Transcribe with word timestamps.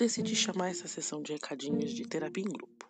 decidi 0.00 0.34
chamar 0.34 0.70
essa 0.70 0.88
sessão 0.88 1.22
de 1.22 1.34
recadinhos 1.34 1.92
de 1.92 2.06
terapia 2.06 2.42
em 2.42 2.48
grupo. 2.48 2.88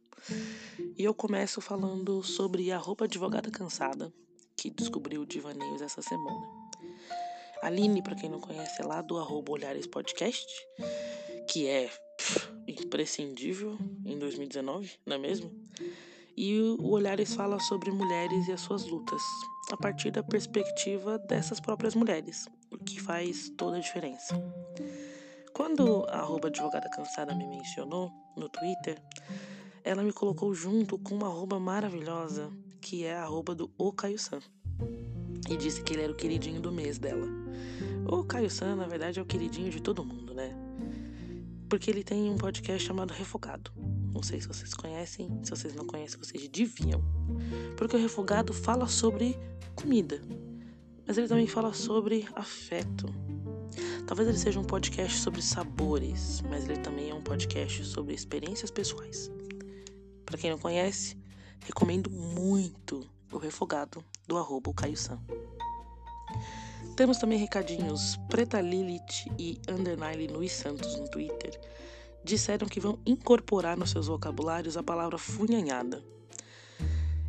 E 0.97 1.03
eu 1.03 1.13
começo 1.13 1.61
falando 1.61 2.23
sobre 2.23 2.71
a 2.71 2.79
roupa 2.79 3.05
advogada 3.05 3.51
cansada, 3.51 4.13
que 4.57 4.71
descobriu 4.71 5.27
Divaneios 5.27 5.83
essa 5.83 6.01
semana. 6.03 6.47
Aline, 7.63 8.01
para 8.01 8.15
quem 8.15 8.31
não 8.31 8.41
conhece, 8.41 8.81
é 8.81 8.85
lá 8.85 9.03
do 9.03 9.19
arroba 9.19 9.53
Olhares 9.53 9.89
Podcast, 9.89 10.47
que 11.49 11.67
é 11.67 11.91
pff, 12.17 12.49
imprescindível 12.69 13.77
em 14.05 14.17
2019, 14.17 14.93
não 15.05 15.17
é 15.17 15.19
mesmo? 15.19 15.51
E 16.37 16.61
o 16.61 16.91
Olhares 16.91 17.35
fala 17.35 17.59
sobre 17.59 17.91
mulheres 17.91 18.47
e 18.47 18.53
as 18.53 18.61
suas 18.61 18.87
lutas, 18.87 19.21
a 19.73 19.77
partir 19.77 20.13
da 20.13 20.23
perspectiva 20.23 21.19
dessas 21.19 21.59
próprias 21.59 21.97
mulheres, 21.97 22.47
o 22.71 22.79
que 22.79 23.01
faz 23.01 23.51
toda 23.59 23.79
a 23.79 23.81
diferença. 23.81 24.41
Quando 25.61 26.07
a 26.09 26.21
arroba 26.21 26.49
advogada 26.49 26.89
cansada 26.89 27.35
me 27.35 27.47
mencionou 27.47 28.11
no 28.35 28.49
Twitter, 28.49 28.99
ela 29.85 30.03
me 30.03 30.11
colocou 30.11 30.55
junto 30.55 30.99
com 30.99 31.15
uma 31.15 31.27
arroba 31.27 31.61
maravilhosa, 31.61 32.51
que 32.81 33.05
é 33.05 33.15
a 33.15 33.25
arroba 33.25 33.55
do 33.55 33.71
O 33.77 33.93
Caio 33.93 34.19
San. 34.19 34.41
E 35.51 35.59
disse 35.59 35.83
que 35.83 35.93
ele 35.93 36.05
era 36.05 36.13
o 36.13 36.17
queridinho 36.17 36.63
do 36.63 36.73
mês 36.73 36.99
dela. 36.99 37.27
O 38.09 38.25
Caio 38.25 38.51
San, 38.51 38.75
na 38.75 38.87
verdade, 38.87 39.19
é 39.19 39.23
o 39.23 39.27
queridinho 39.27 39.71
de 39.71 39.83
todo 39.83 40.03
mundo, 40.03 40.33
né? 40.33 40.57
Porque 41.69 41.91
ele 41.91 42.03
tem 42.03 42.31
um 42.31 42.39
podcast 42.39 42.89
chamado 42.89 43.13
Refogado. 43.13 43.71
Não 44.15 44.23
sei 44.23 44.41
se 44.41 44.49
vocês 44.49 44.73
conhecem, 44.73 45.29
se 45.45 45.51
vocês 45.51 45.75
não 45.75 45.87
conhecem, 45.87 46.19
vocês 46.19 46.49
deviam. 46.49 47.05
Porque 47.77 47.95
o 47.95 48.01
Refogado 48.01 48.55
fala 48.55 48.89
sobre 48.89 49.39
comida, 49.75 50.23
mas 51.07 51.19
ele 51.19 51.29
também 51.29 51.47
fala 51.47 51.75
sobre 51.75 52.27
afeto, 52.35 53.13
Talvez 54.11 54.29
ele 54.29 54.39
seja 54.39 54.59
um 54.59 54.65
podcast 54.65 55.19
sobre 55.19 55.41
sabores, 55.41 56.43
mas 56.51 56.65
ele 56.65 56.81
também 56.81 57.11
é 57.11 57.15
um 57.15 57.23
podcast 57.23 57.85
sobre 57.85 58.13
experiências 58.13 58.69
pessoais. 58.69 59.31
Para 60.27 60.37
quem 60.37 60.51
não 60.51 60.59
conhece, 60.59 61.17
recomendo 61.61 62.11
muito 62.11 63.09
o 63.31 63.39
refogado 63.39 64.05
do 64.27 64.37
arroba 64.37 64.75
Caio 64.75 64.97
San. 64.97 65.23
Temos 66.97 67.19
também 67.19 67.39
recadinhos 67.39 68.17
Preta 68.29 68.61
Lilith 68.61 69.31
e 69.39 69.61
Underline 69.69 70.27
Luiz 70.27 70.55
Santos 70.55 70.99
no 70.99 71.09
Twitter. 71.09 71.61
Disseram 72.25 72.67
que 72.67 72.81
vão 72.81 72.99
incorporar 73.07 73.77
nos 73.77 73.91
seus 73.91 74.09
vocabulários 74.09 74.77
a 74.77 74.83
palavra 74.83 75.19
funhanhada. 75.19 76.03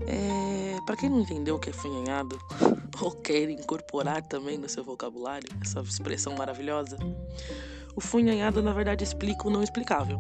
É, 0.08 0.80
para 0.86 0.96
quem 0.96 1.10
não 1.10 1.22
entendeu 1.22 1.56
o 1.56 1.60
que 1.60 1.70
é 1.70 1.74
funhanhado, 1.74 2.40
ou 3.02 3.12
quer 3.12 3.50
incorporar 3.50 4.22
também 4.26 4.58
no 4.58 4.68
seu 4.70 4.84
vocabulário 4.84 5.50
essa 5.62 5.80
expressão 5.82 6.36
maravilhosa, 6.36 6.98
o 7.96 8.02
funhanhado 8.02 8.62
na 8.62 8.74
verdade 8.74 9.04
explica 9.04 9.48
o 9.48 9.52
não 9.52 9.64
explicável. 9.64 10.20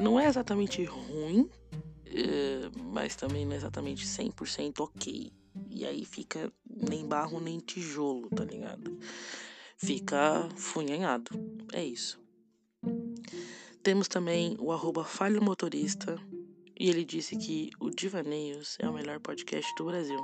Não 0.00 0.18
é 0.18 0.26
exatamente 0.26 0.84
ruim, 0.84 1.48
é, 2.06 2.70
mas 2.92 3.16
também 3.16 3.44
não 3.44 3.52
é 3.52 3.56
exatamente 3.56 4.06
100% 4.06 4.80
ok. 4.80 5.32
E 5.68 5.84
aí 5.84 6.04
fica 6.04 6.52
nem 6.66 7.06
barro 7.06 7.40
nem 7.40 7.58
tijolo, 7.58 8.28
tá 8.30 8.44
ligado? 8.44 8.98
Fica 9.76 10.48
funhanhado. 10.56 11.30
É 11.72 11.84
isso. 11.84 12.20
Temos 13.82 14.08
também 14.08 14.56
o 14.60 14.72
arroba 14.72 15.04
falho 15.04 15.42
motorista, 15.42 16.16
e 16.78 16.88
ele 16.88 17.04
disse 17.04 17.36
que 17.36 17.70
o 17.80 17.90
Divaneios 17.90 18.76
é 18.80 18.88
o 18.88 18.92
melhor 18.92 19.20
podcast 19.20 19.72
do 19.76 19.84
Brasil. 19.84 20.18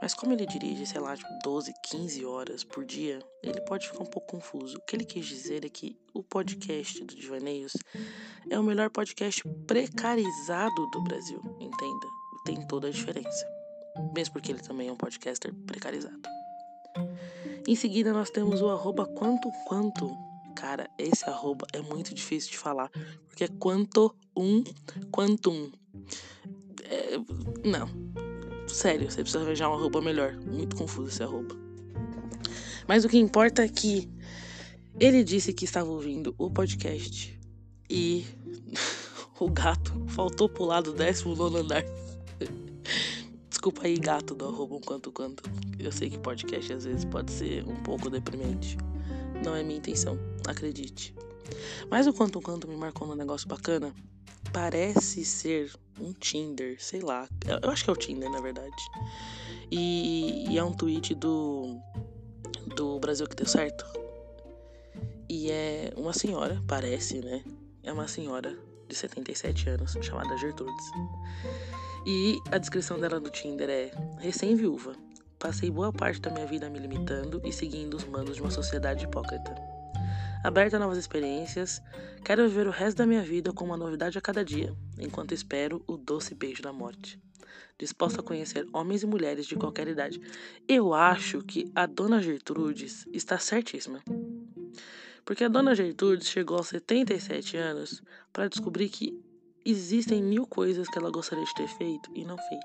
Mas 0.00 0.12
como 0.12 0.32
ele 0.32 0.44
dirige, 0.44 0.86
sei 0.86 1.00
lá, 1.00 1.16
tipo 1.16 1.30
12, 1.42 1.72
15 1.90 2.24
horas 2.26 2.62
por 2.62 2.84
dia, 2.84 3.20
ele 3.42 3.60
pode 3.62 3.88
ficar 3.88 4.02
um 4.02 4.06
pouco 4.06 4.36
confuso. 4.36 4.76
O 4.76 4.80
que 4.82 4.96
ele 4.96 5.04
quis 5.04 5.24
dizer 5.24 5.64
é 5.64 5.68
que 5.68 5.96
o 6.12 6.22
podcast 6.22 7.02
do 7.04 7.14
Divaneios 7.14 7.72
é 8.50 8.58
o 8.58 8.62
melhor 8.62 8.90
podcast 8.90 9.42
precarizado 9.66 10.90
do 10.90 11.02
Brasil, 11.02 11.40
entenda? 11.58 12.06
Tem 12.44 12.66
toda 12.66 12.88
a 12.88 12.90
diferença. 12.90 13.48
Mesmo 14.14 14.34
porque 14.34 14.52
ele 14.52 14.60
também 14.60 14.88
é 14.88 14.92
um 14.92 14.96
podcaster 14.96 15.54
precarizado. 15.66 16.20
Em 17.66 17.74
seguida, 17.74 18.12
nós 18.12 18.28
temos 18.28 18.60
o 18.60 18.68
arroba 18.68 19.06
quanto 19.06 19.50
quanto, 19.66 20.14
Cara, 20.54 20.88
esse 20.98 21.24
arroba 21.28 21.66
é 21.72 21.80
muito 21.80 22.14
difícil 22.14 22.50
de 22.52 22.58
falar, 22.58 22.90
porque 23.28 23.44
é 23.44 23.48
quanto 23.48 24.14
um, 24.36 24.62
quantum. 25.10 25.70
É, 26.84 27.18
não. 27.68 27.88
Sério, 28.68 29.10
você 29.10 29.22
precisa 29.22 29.42
arranjar 29.42 29.70
um 29.70 29.74
arroba 29.74 30.00
melhor. 30.00 30.34
Muito 30.36 30.76
confuso 30.76 31.08
esse 31.08 31.22
arroba. 31.22 31.56
Mas 32.88 33.04
o 33.04 33.08
que 33.08 33.18
importa 33.18 33.64
é 33.64 33.68
que 33.68 34.08
ele 34.98 35.24
disse 35.24 35.52
que 35.52 35.64
estava 35.64 35.90
ouvindo 35.90 36.34
o 36.38 36.50
podcast 36.50 37.38
e 37.90 38.24
o 39.40 39.50
gato 39.50 39.92
faltou 40.08 40.48
pular 40.48 40.82
do 40.82 40.92
19 40.92 41.58
andar. 41.58 41.84
Desculpa 43.48 43.86
aí, 43.86 43.96
gato 43.96 44.34
do 44.34 44.46
arroba 44.46 44.76
um 44.76 44.80
quanto 44.80 45.10
quanto. 45.10 45.42
Eu 45.78 45.90
sei 45.90 46.10
que 46.10 46.18
podcast 46.18 46.72
às 46.72 46.84
vezes 46.84 47.04
pode 47.04 47.32
ser 47.32 47.64
um 47.66 47.76
pouco 47.76 48.10
deprimente. 48.10 48.76
Não 49.44 49.54
é 49.54 49.62
minha 49.62 49.78
intenção, 49.78 50.18
acredite. 50.48 51.14
Mas 51.90 52.06
o 52.06 52.12
quanto 52.12 52.40
quanto 52.40 52.68
me 52.68 52.76
marcou 52.76 53.06
num 53.06 53.14
negócio 53.14 53.48
bacana, 53.48 53.94
parece 54.52 55.24
ser 55.24 55.72
um 56.00 56.12
Tinder, 56.12 56.76
sei 56.78 57.00
lá. 57.00 57.28
Eu 57.62 57.70
acho 57.70 57.84
que 57.84 57.90
é 57.90 57.92
o 57.92 57.96
Tinder, 57.96 58.30
na 58.30 58.40
verdade. 58.40 58.74
E, 59.70 60.46
e 60.50 60.58
é 60.58 60.64
um 60.64 60.72
tweet 60.72 61.14
do 61.14 61.78
do 62.74 62.98
Brasil 62.98 63.26
que 63.26 63.36
deu 63.36 63.46
certo. 63.46 63.84
E 65.28 65.50
é 65.50 65.92
uma 65.96 66.12
senhora, 66.12 66.62
parece, 66.66 67.20
né? 67.20 67.42
É 67.82 67.92
uma 67.92 68.08
senhora 68.08 68.56
de 68.88 68.94
77 68.94 69.68
anos, 69.70 69.96
chamada 70.00 70.36
Gertrudes. 70.38 70.86
E 72.06 72.38
a 72.50 72.58
descrição 72.58 72.98
dela 72.98 73.20
no 73.20 73.30
Tinder 73.30 73.68
é 73.68 73.90
recém-viúva, 74.18 74.94
Passei 75.44 75.70
boa 75.70 75.92
parte 75.92 76.22
da 76.22 76.30
minha 76.30 76.46
vida 76.46 76.70
me 76.70 76.78
limitando 76.78 77.38
e 77.44 77.52
seguindo 77.52 77.98
os 77.98 78.04
mandos 78.06 78.36
de 78.36 78.40
uma 78.40 78.50
sociedade 78.50 79.04
hipócrita. 79.04 79.54
Aberta 80.44 80.76
a 80.76 80.78
novas 80.78 80.98
experiências, 80.98 81.80
quero 82.22 82.46
viver 82.46 82.66
o 82.66 82.70
resto 82.70 82.98
da 82.98 83.06
minha 83.06 83.22
vida 83.22 83.50
com 83.50 83.64
uma 83.64 83.78
novidade 83.78 84.18
a 84.18 84.20
cada 84.20 84.44
dia, 84.44 84.76
enquanto 84.98 85.32
espero 85.32 85.82
o 85.86 85.96
doce 85.96 86.34
beijo 86.34 86.62
da 86.62 86.70
morte. 86.70 87.18
Disposta 87.78 88.20
a 88.20 88.22
conhecer 88.22 88.68
homens 88.70 89.02
e 89.02 89.06
mulheres 89.06 89.46
de 89.46 89.56
qualquer 89.56 89.88
idade. 89.88 90.20
Eu 90.68 90.92
acho 90.92 91.40
que 91.40 91.72
a 91.74 91.86
dona 91.86 92.20
Gertrudes 92.20 93.06
está 93.10 93.38
certíssima. 93.38 94.02
Porque 95.24 95.44
a 95.44 95.48
dona 95.48 95.74
Gertrudes 95.74 96.28
chegou 96.28 96.58
aos 96.58 96.68
77 96.68 97.56
anos 97.56 98.02
para 98.30 98.46
descobrir 98.46 98.90
que 98.90 99.18
existem 99.64 100.22
mil 100.22 100.46
coisas 100.46 100.86
que 100.88 100.98
ela 100.98 101.10
gostaria 101.10 101.42
de 101.42 101.54
ter 101.54 101.68
feito 101.68 102.10
e 102.14 102.22
não 102.22 102.36
fez. 102.36 102.64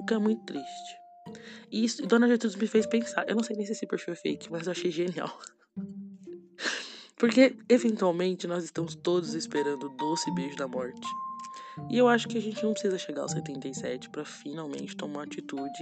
O 0.00 0.04
que 0.04 0.14
é 0.14 0.18
muito 0.18 0.42
triste. 0.42 0.96
E 1.70 1.84
isso, 1.84 2.04
Dona 2.08 2.26
Gertrudes 2.26 2.56
me 2.56 2.66
fez 2.66 2.86
pensar. 2.86 3.24
Eu 3.28 3.36
não 3.36 3.44
sei 3.44 3.54
nem 3.54 3.64
se 3.64 3.70
esse 3.70 3.86
perfil 3.86 4.14
é 4.14 4.16
fake, 4.16 4.50
mas 4.50 4.66
eu 4.66 4.72
achei 4.72 4.90
genial. 4.90 5.38
Porque, 7.16 7.56
eventualmente, 7.68 8.46
nós 8.46 8.64
estamos 8.64 8.94
todos 8.94 9.34
esperando 9.34 9.86
o 9.86 9.88
doce 9.90 10.30
beijo 10.32 10.56
da 10.56 10.66
morte. 10.66 11.06
E 11.90 11.98
eu 11.98 12.08
acho 12.08 12.28
que 12.28 12.38
a 12.38 12.40
gente 12.40 12.62
não 12.62 12.72
precisa 12.72 12.98
chegar 12.98 13.22
aos 13.22 13.32
77 13.32 14.08
para 14.10 14.24
finalmente 14.24 14.96
tomar 14.96 15.14
uma 15.14 15.24
atitude 15.24 15.72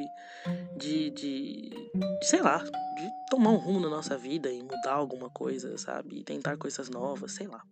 de, 0.76 1.10
de, 1.10 1.10
de, 1.10 1.90
sei 2.22 2.40
lá, 2.40 2.62
de 2.62 3.10
tomar 3.30 3.50
um 3.50 3.56
rumo 3.56 3.80
na 3.80 3.90
nossa 3.90 4.16
vida 4.16 4.50
e 4.50 4.62
mudar 4.62 4.94
alguma 4.94 5.28
coisa, 5.28 5.76
sabe? 5.76 6.20
E 6.20 6.24
tentar 6.24 6.56
coisas 6.56 6.88
novas, 6.88 7.32
sei 7.32 7.46
lá. 7.46 7.62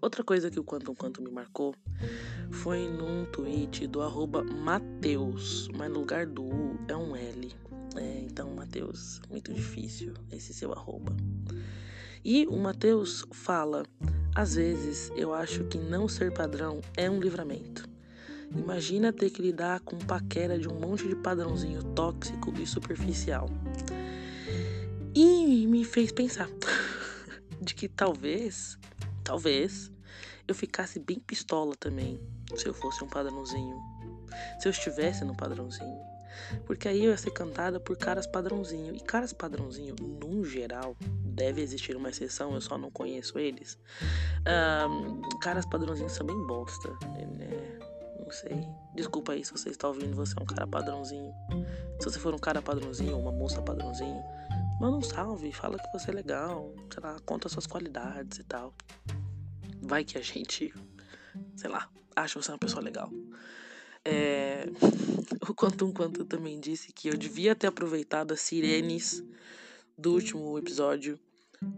Outra 0.00 0.22
coisa 0.22 0.50
que 0.50 0.60
o 0.60 0.64
Quantum 0.64 0.94
Quantum 0.94 1.22
me 1.22 1.30
marcou 1.30 1.74
foi 2.50 2.88
num 2.88 3.24
tweet 3.26 3.86
do 3.86 4.02
arroba 4.02 4.44
Mateus, 4.44 5.68
mas 5.76 5.90
no 5.90 6.00
lugar 6.00 6.26
do 6.26 6.44
U 6.44 6.78
é 6.86 6.96
um 6.96 7.16
L. 7.16 7.52
É, 7.96 8.20
então, 8.20 8.54
Mateus, 8.54 9.20
muito 9.30 9.52
difícil 9.52 10.14
esse 10.30 10.52
seu 10.52 10.72
arroba. 10.72 11.16
E 12.24 12.46
o 12.46 12.56
Mateus 12.56 13.24
fala: 13.32 13.84
às 14.34 14.54
vezes 14.54 15.12
eu 15.16 15.32
acho 15.32 15.64
que 15.64 15.78
não 15.78 16.08
ser 16.08 16.32
padrão 16.32 16.80
é 16.96 17.10
um 17.10 17.20
livramento. 17.20 17.88
Imagina 18.56 19.12
ter 19.12 19.30
que 19.30 19.42
lidar 19.42 19.80
com 19.80 19.98
paquera 19.98 20.58
de 20.58 20.68
um 20.68 20.80
monte 20.80 21.06
de 21.06 21.14
padrãozinho 21.14 21.82
tóxico 21.94 22.52
e 22.58 22.66
superficial. 22.66 23.48
E 25.14 25.66
me 25.66 25.84
fez 25.84 26.12
pensar 26.12 26.48
de 27.60 27.74
que 27.74 27.88
talvez 27.88 28.78
Talvez 29.28 29.92
eu 30.48 30.54
ficasse 30.54 30.98
bem 30.98 31.20
pistola 31.20 31.74
também 31.78 32.18
se 32.56 32.66
eu 32.66 32.72
fosse 32.72 33.04
um 33.04 33.06
padrãozinho. 33.06 33.78
Se 34.58 34.66
eu 34.66 34.70
estivesse 34.70 35.22
no 35.22 35.36
padrãozinho. 35.36 36.00
Porque 36.66 36.88
aí 36.88 37.04
eu 37.04 37.10
ia 37.10 37.16
ser 37.16 37.30
cantada 37.30 37.78
por 37.80 37.96
caras 37.96 38.26
padrãozinho. 38.26 38.94
E 38.94 39.00
caras 39.00 39.32
padrãozinho, 39.32 39.94
no 40.00 40.44
geral, 40.44 40.96
deve 41.24 41.60
existir 41.60 41.96
uma 41.96 42.10
exceção, 42.10 42.54
eu 42.54 42.60
só 42.60 42.76
não 42.76 42.90
conheço 42.90 43.38
eles. 43.38 43.78
Um, 44.90 45.20
caras 45.40 45.66
padrãozinhos 45.66 46.12
são 46.12 46.26
bem 46.26 46.46
bosta. 46.46 46.88
Né? 47.36 47.78
Não 48.28 48.30
sei. 48.30 48.68
Desculpa 48.94 49.32
aí 49.32 49.44
se 49.44 49.52
você 49.52 49.70
está 49.70 49.88
ouvindo, 49.88 50.14
você 50.14 50.34
é 50.38 50.42
um 50.42 50.46
cara 50.46 50.66
padrãozinho. 50.66 51.32
Se 51.98 52.04
você 52.04 52.18
for 52.18 52.34
um 52.34 52.38
cara 52.38 52.60
padrãozinho 52.60 53.18
uma 53.18 53.32
moça 53.32 53.62
padrãozinho, 53.62 54.22
manda 54.78 54.98
um 54.98 55.02
salve, 55.02 55.50
fala 55.52 55.78
que 55.78 55.90
você 55.92 56.10
é 56.10 56.14
legal, 56.14 56.74
sei 56.92 57.02
lá, 57.02 57.16
conta 57.24 57.48
suas 57.48 57.66
qualidades 57.66 58.38
e 58.38 58.44
tal. 58.44 58.74
Vai 59.80 60.04
que 60.04 60.18
a 60.18 60.20
gente, 60.20 60.74
sei 61.56 61.70
lá, 61.70 61.88
acha 62.14 62.40
você 62.40 62.50
uma 62.50 62.58
pessoa 62.58 62.82
legal. 62.82 63.10
É... 64.04 64.66
O 65.48 65.54
Quantum 65.54 65.90
Quantum 65.92 66.26
também 66.26 66.60
disse 66.60 66.92
que 66.92 67.08
eu 67.08 67.16
devia 67.16 67.54
ter 67.54 67.68
aproveitado 67.68 68.32
as 68.32 68.40
sirenes 68.40 69.24
do 69.96 70.12
último 70.12 70.58
episódio 70.58 71.18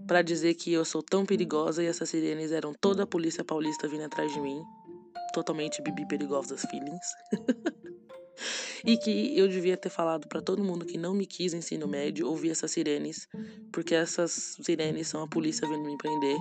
para 0.06 0.22
dizer 0.22 0.54
que 0.54 0.72
eu 0.72 0.84
sou 0.84 1.02
tão 1.02 1.24
perigosa 1.24 1.82
e 1.82 1.86
essas 1.86 2.08
sirenes 2.08 2.50
eram 2.50 2.74
toda 2.74 3.04
a 3.04 3.06
polícia 3.06 3.44
paulista 3.44 3.86
vindo 3.86 4.04
atrás 4.04 4.32
de 4.32 4.40
mim. 4.40 4.60
Totalmente 5.32 5.80
bibi 5.82 6.06
perigosas 6.06 6.62
feelings. 6.62 7.06
e 8.84 8.96
que 8.96 9.36
eu 9.38 9.48
devia 9.48 9.76
ter 9.76 9.90
falado 9.90 10.28
para 10.28 10.40
todo 10.40 10.64
mundo 10.64 10.84
que 10.84 10.98
não 10.98 11.14
me 11.14 11.26
quis 11.26 11.52
ensino 11.52 11.86
médio 11.86 12.28
ouvir 12.28 12.50
essas 12.50 12.70
sirenes, 12.70 13.28
porque 13.72 13.94
essas 13.94 14.56
sirenes 14.62 15.08
são 15.08 15.22
a 15.22 15.28
polícia 15.28 15.68
vindo 15.68 15.84
me 15.84 15.96
prender, 15.96 16.36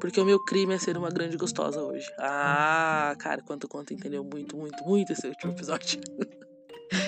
porque 0.00 0.20
o 0.20 0.24
meu 0.24 0.42
crime 0.44 0.74
é 0.74 0.78
ser 0.78 0.96
uma 0.96 1.10
grande 1.10 1.36
gostosa 1.36 1.80
hoje. 1.80 2.06
Ah, 2.18 3.14
cara, 3.18 3.42
quanto 3.42 3.68
quanto 3.68 3.92
entendeu 3.92 4.24
muito, 4.24 4.56
muito, 4.56 4.84
muito 4.84 5.12
esse 5.12 5.26
último 5.26 5.52
episódio. 5.52 6.00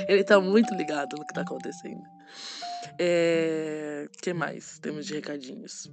Ele 0.08 0.24
tá 0.24 0.40
muito 0.40 0.74
ligado 0.74 1.16
no 1.16 1.26
que 1.26 1.32
tá 1.32 1.42
acontecendo. 1.42 2.02
É. 2.98 4.08
que 4.22 4.32
mais 4.32 4.78
temos 4.78 5.06
de 5.06 5.14
recadinhos? 5.14 5.90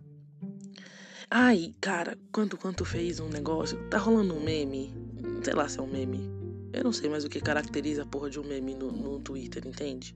Ai, 1.29 1.73
cara, 1.81 2.17
quanto 2.31 2.57
quanto 2.57 2.85
fez 2.85 3.19
um 3.19 3.29
negócio. 3.29 3.77
Tá 3.89 3.97
rolando 3.97 4.35
um 4.35 4.43
meme. 4.43 4.93
Sei 5.43 5.53
lá 5.53 5.67
se 5.67 5.79
é 5.79 5.81
um 5.81 5.87
meme. 5.87 6.36
Eu 6.73 6.83
não 6.83 6.91
sei 6.91 7.09
mais 7.09 7.23
o 7.23 7.29
que 7.29 7.39
caracteriza 7.39 8.03
a 8.03 8.05
porra 8.05 8.29
de 8.29 8.39
um 8.39 8.43
meme 8.43 8.75
no, 8.75 8.91
no 8.91 9.19
Twitter, 9.19 9.65
entende? 9.65 10.15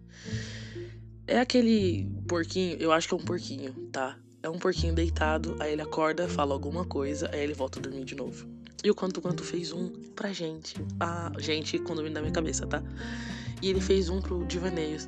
É 1.27 1.39
aquele 1.39 2.09
porquinho, 2.27 2.77
eu 2.80 2.92
acho 2.92 3.07
que 3.07 3.13
é 3.13 3.18
um 3.18 3.24
porquinho, 3.24 3.74
tá? 3.92 4.18
É 4.44 4.50
um 4.50 4.57
porquinho 4.57 4.94
deitado, 4.94 5.56
aí 5.59 5.74
ele 5.74 5.81
acorda, 5.81 6.27
fala 6.27 6.53
alguma 6.53 6.83
coisa, 6.83 7.30
aí 7.31 7.42
ele 7.42 7.53
volta 7.53 7.80
a 7.80 7.81
dormir 7.81 8.03
de 8.06 8.15
novo. 8.15 8.48
E 8.83 8.89
o 8.89 8.95
Quanto 8.95 9.21
Quanto 9.21 9.44
fez 9.44 9.71
um 9.71 9.89
pra 10.15 10.33
gente. 10.33 10.75
Ah, 11.00 11.31
gente, 11.38 11.77
vem 11.77 12.12
da 12.12 12.19
minha 12.19 12.33
cabeça, 12.33 12.65
tá? 12.65 12.81
E 13.62 13.69
ele 13.69 13.80
fez 13.80 14.09
um 14.09 14.19
pro 14.19 14.44
Divaneios. 14.45 15.07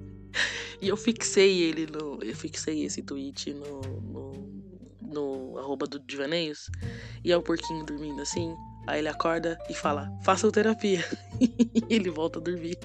e 0.80 0.88
eu 0.88 0.96
fixei 0.96 1.64
ele 1.64 1.86
no. 1.86 2.18
Eu 2.22 2.34
fixei 2.34 2.84
esse 2.84 3.02
tweet 3.02 3.52
no. 3.52 3.80
no, 3.82 4.32
no 5.02 5.58
arroba 5.58 5.86
do 5.86 5.98
Divaneios. 5.98 6.70
E 7.22 7.30
é 7.30 7.36
o 7.36 7.42
porquinho 7.42 7.84
dormindo 7.84 8.22
assim. 8.22 8.56
Aí 8.88 9.00
ele 9.00 9.08
acorda 9.08 9.58
e 9.68 9.74
fala: 9.74 10.10
faça 10.22 10.50
terapia. 10.50 11.04
e 11.38 11.94
ele 11.94 12.08
volta 12.08 12.38
a 12.38 12.42
dormir. 12.42 12.78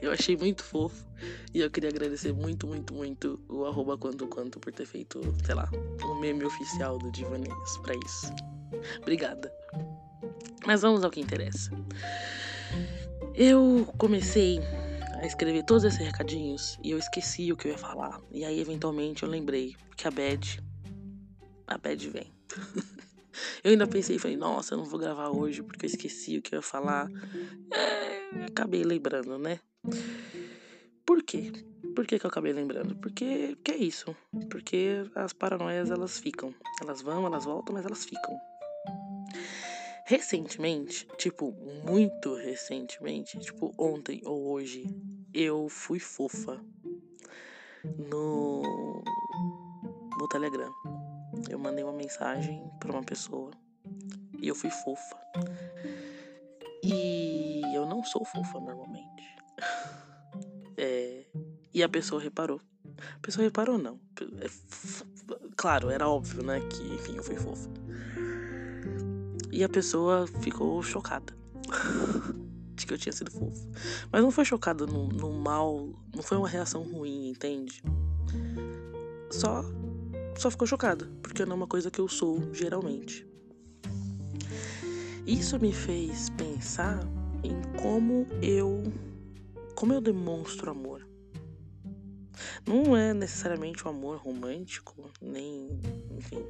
Eu 0.00 0.10
achei 0.10 0.34
muito 0.34 0.64
fofo. 0.64 1.06
E 1.52 1.60
eu 1.60 1.70
queria 1.70 1.90
agradecer 1.90 2.32
muito, 2.32 2.66
muito, 2.66 2.94
muito 2.94 3.38
o 3.46 3.66
arroba 3.66 3.98
quanto 3.98 4.26
quanto 4.26 4.58
por 4.58 4.72
ter 4.72 4.86
feito, 4.86 5.20
sei 5.44 5.54
lá, 5.54 5.68
o 6.02 6.12
um 6.12 6.20
meme 6.20 6.44
oficial 6.44 6.96
do 6.96 7.10
Divaneios 7.10 7.76
pra 7.78 7.94
isso. 8.06 8.32
Obrigada. 9.02 9.52
Mas 10.66 10.80
vamos 10.80 11.04
ao 11.04 11.10
que 11.10 11.20
interessa. 11.20 11.72
Eu 13.34 13.86
comecei 13.98 14.60
a 15.20 15.26
escrever 15.26 15.62
todos 15.64 15.84
esses 15.84 15.98
recadinhos 15.98 16.78
e 16.82 16.92
eu 16.92 16.98
esqueci 16.98 17.52
o 17.52 17.56
que 17.56 17.68
eu 17.68 17.72
ia 17.72 17.78
falar. 17.78 18.18
E 18.30 18.46
aí, 18.46 18.58
eventualmente, 18.60 19.24
eu 19.24 19.28
lembrei 19.28 19.76
que 19.94 20.08
a 20.08 20.10
Bad. 20.10 20.62
A 21.66 21.76
Bad 21.76 22.08
vem. 22.08 22.32
eu 23.62 23.72
ainda 23.72 23.86
pensei 23.86 24.18
falei, 24.18 24.36
nossa, 24.36 24.74
eu 24.74 24.78
não 24.78 24.84
vou 24.84 24.98
gravar 24.98 25.28
hoje 25.30 25.62
porque 25.62 25.86
eu 25.86 25.90
esqueci 25.90 26.38
o 26.38 26.42
que 26.42 26.54
eu 26.54 26.58
ia 26.58 26.62
falar. 26.62 27.08
É, 27.72 28.44
acabei 28.44 28.84
lembrando, 28.84 29.38
né? 29.38 29.60
Por 31.04 31.22
quê? 31.22 31.52
Por 31.94 32.06
que, 32.06 32.18
que 32.18 32.26
eu 32.26 32.30
acabei 32.30 32.52
lembrando? 32.52 32.94
Porque 32.96 33.56
que 33.64 33.72
é 33.72 33.76
isso. 33.76 34.14
Porque 34.50 35.04
as 35.14 35.32
paranoias 35.32 35.90
elas 35.90 36.18
ficam. 36.18 36.54
Elas 36.80 37.02
vão, 37.02 37.26
elas 37.26 37.44
voltam, 37.44 37.74
mas 37.74 37.84
elas 37.84 38.04
ficam. 38.04 38.38
Recentemente, 40.06 41.06
tipo, 41.18 41.52
muito 41.86 42.34
recentemente, 42.34 43.38
tipo, 43.38 43.74
ontem 43.78 44.22
ou 44.24 44.52
hoje, 44.52 44.84
eu 45.34 45.68
fui 45.68 45.98
fofa 45.98 46.58
no, 48.10 49.02
no 50.18 50.28
Telegram. 50.28 50.72
Eu 51.48 51.58
mandei 51.58 51.84
uma 51.84 51.92
mensagem 51.92 52.70
para 52.78 52.92
uma 52.92 53.02
pessoa 53.02 53.50
e 54.40 54.48
eu 54.48 54.54
fui 54.54 54.70
fofa. 54.70 55.16
E 56.82 57.62
eu 57.74 57.86
não 57.86 58.04
sou 58.04 58.24
fofa 58.24 58.60
normalmente. 58.60 59.36
É, 60.80 61.24
e 61.74 61.82
a 61.82 61.88
pessoa 61.88 62.22
reparou. 62.22 62.60
A 63.16 63.18
pessoa 63.20 63.44
reparou, 63.44 63.76
não. 63.76 63.98
É, 64.40 64.48
claro, 65.56 65.90
era 65.90 66.08
óbvio, 66.08 66.44
né? 66.44 66.60
Que, 66.60 66.94
enfim, 66.94 67.16
eu 67.16 67.22
fui 67.24 67.34
fofa. 67.34 67.68
E 69.50 69.64
a 69.64 69.68
pessoa 69.68 70.28
ficou 70.40 70.80
chocada. 70.80 71.36
de 72.78 72.86
que 72.86 72.94
eu 72.94 72.98
tinha 72.98 73.12
sido 73.12 73.30
fofo. 73.30 73.68
Mas 74.10 74.22
não 74.22 74.30
foi 74.30 74.44
chocada 74.44 74.86
no, 74.86 75.08
no 75.08 75.32
mal. 75.32 75.88
Não 76.14 76.22
foi 76.22 76.38
uma 76.38 76.48
reação 76.48 76.82
ruim, 76.82 77.30
entende? 77.30 77.82
Só. 79.30 79.64
Só 80.38 80.50
ficou 80.50 80.66
chocada. 80.66 81.10
Porque 81.22 81.44
não 81.44 81.52
é 81.52 81.56
uma 81.56 81.66
coisa 81.66 81.90
que 81.90 82.00
eu 82.00 82.08
sou 82.08 82.54
geralmente. 82.54 83.26
Isso 85.26 85.58
me 85.60 85.72
fez 85.72 86.30
pensar 86.30 87.00
em 87.44 87.60
como 87.78 88.26
eu. 88.40 88.82
Como 89.74 89.92
eu 89.92 90.00
demonstro 90.00 90.70
amor. 90.70 91.06
Não 92.66 92.96
é 92.96 93.12
necessariamente 93.12 93.86
um 93.86 93.90
amor 93.90 94.18
romântico, 94.18 95.10
nem. 95.20 95.78
Enfim 96.16 96.46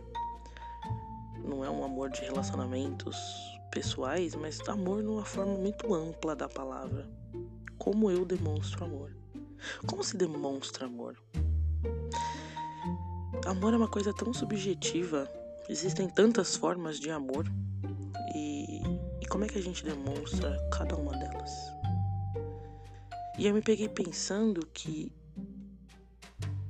não 1.49 1.65
é 1.65 1.71
um 1.71 1.83
amor 1.83 2.11
de 2.11 2.21
relacionamentos 2.21 3.17
pessoais, 3.71 4.35
mas 4.35 4.61
amor 4.69 5.03
numa 5.03 5.25
forma 5.25 5.55
muito 5.55 5.95
ampla 5.95 6.37
da 6.37 6.49
palavra. 6.49 7.09
Como 7.79 8.11
eu 8.11 8.25
demonstro 8.25 8.85
amor? 8.85 9.17
Como 9.87 10.05
se 10.05 10.17
demonstra 10.17 10.87
amor? 10.87 11.17
Amor 13.47 13.75
é 13.75 13.77
uma 13.77 13.89
coisa 13.89 14.13
tão 14.13 14.33
subjetiva. 14.33 15.31
Existem 15.69 16.09
tantas 16.09 16.57
formas 16.57 16.99
de 16.99 17.11
amor. 17.11 17.47
E, 18.35 18.81
e 19.21 19.27
como 19.27 19.45
é 19.45 19.49
que 19.49 19.59
a 19.59 19.63
gente 19.63 19.85
demonstra 19.85 20.57
cada 20.73 20.97
uma 20.97 21.13
delas? 21.13 21.51
E 23.39 23.47
eu 23.47 23.55
me 23.55 23.63
peguei 23.63 23.89
pensando 23.89 24.67
que 24.67 25.13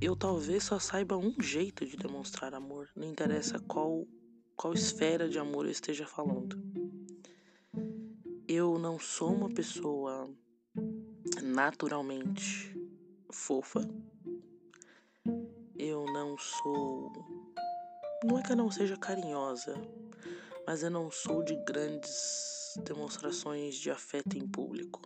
eu 0.00 0.15
talvez 0.15 0.65
só 0.65 0.79
saiba 0.79 1.17
um 1.17 1.35
jeito 1.41 1.85
de 1.87 1.97
demonstrar 1.97 2.55
amor. 2.55 2.89
Não 2.94 3.08
interessa 3.08 3.58
qual 3.58 4.06
qual 4.58 4.75
esfera 4.75 5.29
de 5.29 5.39
amor 5.39 5.67
eu 5.67 5.70
esteja 5.70 6.05
falando. 6.05 6.60
Eu 8.48 8.77
não 8.77 8.98
sou 8.98 9.32
uma 9.32 9.48
pessoa 9.48 10.29
naturalmente 11.41 12.77
fofa. 13.31 13.89
Eu 15.79 16.05
não 16.06 16.37
sou. 16.37 17.13
Não 18.25 18.39
é 18.39 18.43
que 18.43 18.53
eu 18.53 18.56
não 18.56 18.70
seja 18.70 18.97
carinhosa, 18.97 19.75
mas 20.67 20.82
eu 20.82 20.91
não 20.91 21.11
sou 21.11 21.43
de 21.43 21.55
grandes 21.65 22.75
demonstrações 22.85 23.77
de 23.77 23.91
afeto 23.91 24.37
em 24.37 24.47
público. 24.47 25.01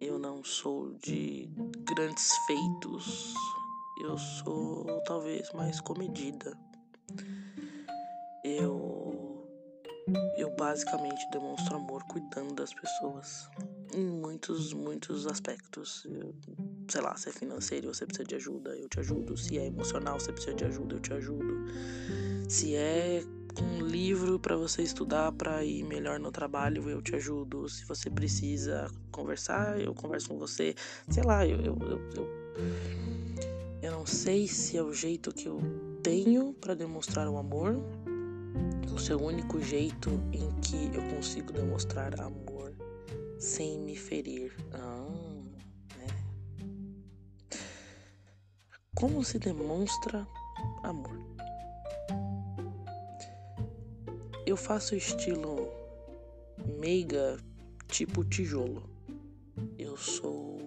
Eu 0.00 0.18
não 0.18 0.42
sou 0.42 0.94
de 0.94 1.48
grandes 1.94 2.32
feitos. 2.46 3.34
Eu 4.02 4.16
sou 4.16 5.02
talvez 5.04 5.52
mais 5.52 5.80
comedida 5.80 6.56
eu 8.44 9.46
eu 10.36 10.54
basicamente 10.56 11.28
demonstro 11.30 11.76
amor 11.76 12.02
cuidando 12.04 12.54
das 12.54 12.72
pessoas 12.72 13.48
em 13.94 14.06
muitos 14.06 14.72
muitos 14.72 15.26
aspectos 15.26 16.04
eu, 16.06 16.34
sei 16.90 17.00
lá 17.00 17.16
se 17.16 17.28
é 17.28 17.32
financeiro 17.32 17.92
você 17.92 18.04
precisa 18.04 18.26
de 18.26 18.34
ajuda 18.34 18.76
eu 18.76 18.88
te 18.88 19.00
ajudo. 19.00 19.36
Se 19.36 19.58
é 19.58 19.66
emocional 19.66 20.18
você 20.18 20.32
precisa 20.32 20.54
de 20.54 20.64
ajuda 20.64 20.96
eu 20.96 21.00
te 21.00 21.12
ajudo. 21.12 21.54
Se 22.48 22.74
é 22.74 23.22
um 23.62 23.84
livro 23.84 24.38
para 24.38 24.56
você 24.56 24.82
estudar 24.82 25.32
para 25.32 25.64
ir 25.64 25.84
melhor 25.84 26.18
no 26.18 26.30
trabalho 26.30 26.88
eu 26.88 27.00
te 27.00 27.14
ajudo. 27.16 27.68
Se 27.68 27.84
você 27.86 28.10
precisa 28.10 28.90
conversar 29.10 29.80
eu 29.80 29.94
converso 29.94 30.28
com 30.28 30.38
você. 30.38 30.74
Sei 31.08 31.22
lá 31.22 31.46
eu, 31.46 31.60
eu, 31.60 31.78
eu, 31.80 32.00
eu, 32.16 32.28
eu 33.82 33.92
não 33.92 34.06
sei 34.06 34.48
se 34.48 34.76
é 34.76 34.82
o 34.82 34.92
jeito 34.92 35.32
que 35.32 35.46
eu 35.46 35.60
tenho 36.02 36.52
para 36.54 36.74
demonstrar 36.74 37.28
o 37.28 37.36
amor 37.36 37.80
o 38.92 38.98
seu 38.98 39.20
único 39.22 39.60
jeito 39.60 40.10
em 40.32 40.50
que 40.60 40.96
eu 40.96 41.02
consigo 41.14 41.52
demonstrar 41.52 42.20
amor 42.20 42.74
sem 43.38 43.78
me 43.78 43.96
ferir. 43.96 44.52
Ah, 44.72 45.29
Como 49.00 49.24
se 49.24 49.38
demonstra 49.38 50.28
amor? 50.82 51.18
Eu 54.44 54.58
faço 54.58 54.94
estilo 54.94 55.70
meiga 56.78 57.38
tipo 57.88 58.22
tijolo. 58.22 58.82
Eu 59.78 59.96
sou. 59.96 60.60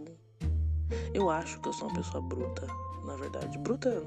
Eu 1.13 1.29
acho 1.29 1.61
que 1.61 1.69
eu 1.69 1.73
sou 1.73 1.87
uma 1.89 1.97
pessoa 1.97 2.23
bruta, 2.23 2.65
na 3.05 3.15
verdade. 3.17 3.55
Bruta 3.59 4.03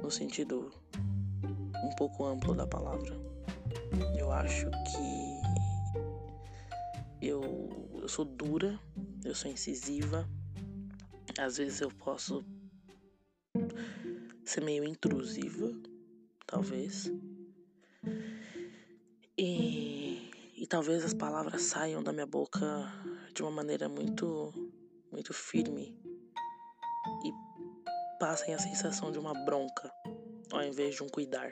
no 0.00 0.08
sentido 0.08 0.72
um 1.84 1.90
pouco 1.96 2.24
amplo 2.24 2.54
da 2.54 2.68
palavra. 2.68 3.16
Eu 4.16 4.30
acho 4.30 4.70
que 4.70 5.40
eu, 7.20 7.42
eu 8.00 8.08
sou 8.08 8.24
dura, 8.24 8.78
eu 9.24 9.34
sou 9.34 9.50
incisiva. 9.50 10.24
Às 11.36 11.56
vezes 11.56 11.80
eu 11.80 11.90
posso 11.90 12.44
ser 14.46 14.62
meio 14.62 14.84
intrusiva, 14.84 15.72
talvez. 16.46 17.10
E, 19.36 20.30
e 20.56 20.66
talvez 20.66 21.04
as 21.04 21.12
palavras 21.12 21.62
saiam 21.62 22.02
da 22.02 22.12
minha 22.12 22.26
boca 22.26 22.86
de 23.34 23.42
uma 23.42 23.50
maneira 23.50 23.88
muito, 23.88 24.52
muito 25.12 25.34
firme 25.34 25.98
e 27.24 27.32
passem 28.18 28.54
a 28.54 28.58
sensação 28.58 29.10
de 29.10 29.18
uma 29.18 29.34
bronca 29.44 29.92
ao 30.52 30.62
invés 30.62 30.94
de 30.94 31.02
um 31.02 31.08
cuidar. 31.08 31.50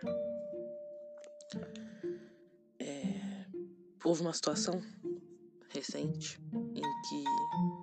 É, 2.79 3.47
houve 4.05 4.23
uma 4.23 4.33
situação 4.33 4.81
recente 5.69 6.41
em 6.53 6.83
que 6.83 7.25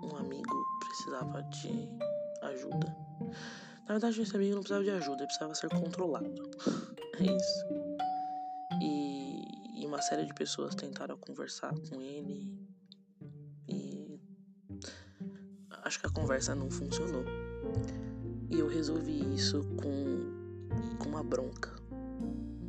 um 0.05 0.15
amigo 0.15 0.65
precisava 0.79 1.43
de 1.43 1.89
ajuda. 2.41 2.95
Na 3.87 3.95
verdade, 3.95 4.21
esse 4.21 4.35
amigo 4.35 4.55
não 4.55 4.61
precisava 4.61 4.83
de 4.83 4.91
ajuda, 4.91 5.17
ele 5.17 5.27
precisava 5.27 5.55
ser 5.55 5.69
controlado. 5.69 6.49
é 7.19 7.23
isso. 7.23 7.65
E, 8.81 9.81
e 9.81 9.85
uma 9.85 10.01
série 10.01 10.25
de 10.25 10.33
pessoas 10.33 10.75
tentaram 10.75 11.17
conversar 11.17 11.73
com 11.89 12.01
ele 12.01 12.57
e 13.67 14.19
acho 15.83 15.99
que 15.99 16.07
a 16.07 16.09
conversa 16.09 16.55
não 16.55 16.69
funcionou. 16.69 17.25
E 18.49 18.59
eu 18.59 18.67
resolvi 18.67 19.33
isso 19.33 19.63
com, 19.77 20.97
com 20.99 21.09
uma 21.09 21.23
bronca, 21.23 21.71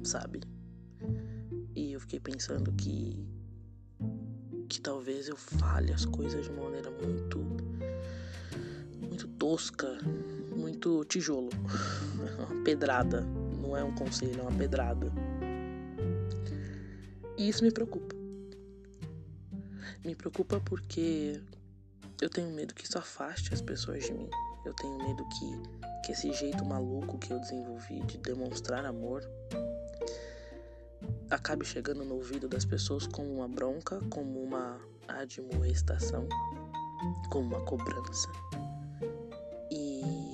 sabe? 0.03 0.41
E 1.75 1.93
eu 1.93 2.01
fiquei 2.01 2.21
pensando 2.21 2.73
que 2.73 3.27
que 4.69 4.81
talvez 4.81 5.29
eu 5.29 5.37
fale 5.37 5.93
as 5.93 6.07
coisas 6.07 6.47
de 6.47 6.51
uma 6.51 6.65
maneira 6.65 6.91
muito 6.91 7.39
muito 8.99 9.29
tosca, 9.29 9.99
muito 10.63 11.05
tijolo, 11.07 11.51
uma 12.15 12.63
pedrada, 12.63 13.23
não 13.61 13.77
é 13.77 13.83
um 13.83 13.93
conselho, 13.93 14.39
é 14.39 14.43
uma 14.43 14.53
pedrada. 14.53 15.13
E 17.37 17.49
isso 17.49 17.65
me 17.65 17.73
preocupa. 17.73 18.15
Me 20.05 20.15
preocupa 20.15 20.61
porque 20.61 21.41
eu 22.21 22.31
tenho 22.31 22.49
medo 22.53 22.73
que 22.75 22.85
isso 22.85 22.97
afaste 22.97 23.53
as 23.53 23.61
pessoas 23.61 24.05
de 24.05 24.13
mim. 24.13 24.31
Eu 24.65 24.73
tenho 24.75 24.97
medo 24.99 25.27
que, 25.31 26.07
que 26.07 26.13
esse 26.13 26.33
jeito 26.33 26.65
maluco 26.65 27.19
que 27.19 27.33
eu 27.33 27.41
desenvolvi 27.41 28.01
de 28.03 28.19
demonstrar 28.19 28.85
amor 28.85 29.29
acabe 31.29 31.65
chegando 31.65 32.05
no 32.05 32.15
ouvido 32.15 32.49
das 32.49 32.65
pessoas 32.65 33.05
como 33.09 33.35
uma 33.35 33.49
bronca, 33.49 34.01
como 34.11 34.41
uma 34.41 34.81
admoestação, 35.09 36.29
como 37.31 37.57
uma 37.57 37.65
cobrança. 37.65 38.29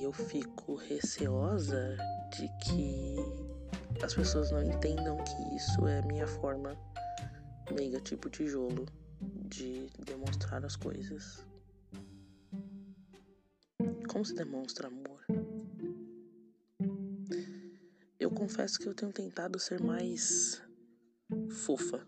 Eu 0.09 0.13
fico 0.13 0.73
receosa 0.73 1.95
de 2.35 2.47
que 2.65 3.15
as 4.03 4.15
pessoas 4.15 4.49
não 4.49 4.63
entendam 4.63 5.15
que 5.23 5.55
isso 5.55 5.85
é 5.87 6.01
minha 6.01 6.25
forma 6.25 6.75
meiga 7.71 8.01
tipo 8.01 8.27
tijolo 8.27 8.87
de 9.21 9.85
demonstrar 10.03 10.65
as 10.65 10.75
coisas. 10.75 11.45
Como 14.11 14.25
se 14.25 14.33
demonstra 14.33 14.87
amor? 14.87 15.23
Eu 18.19 18.31
confesso 18.31 18.79
que 18.79 18.87
eu 18.87 18.95
tenho 18.95 19.13
tentado 19.13 19.59
ser 19.59 19.79
mais 19.79 20.59
fofa. 21.67 22.03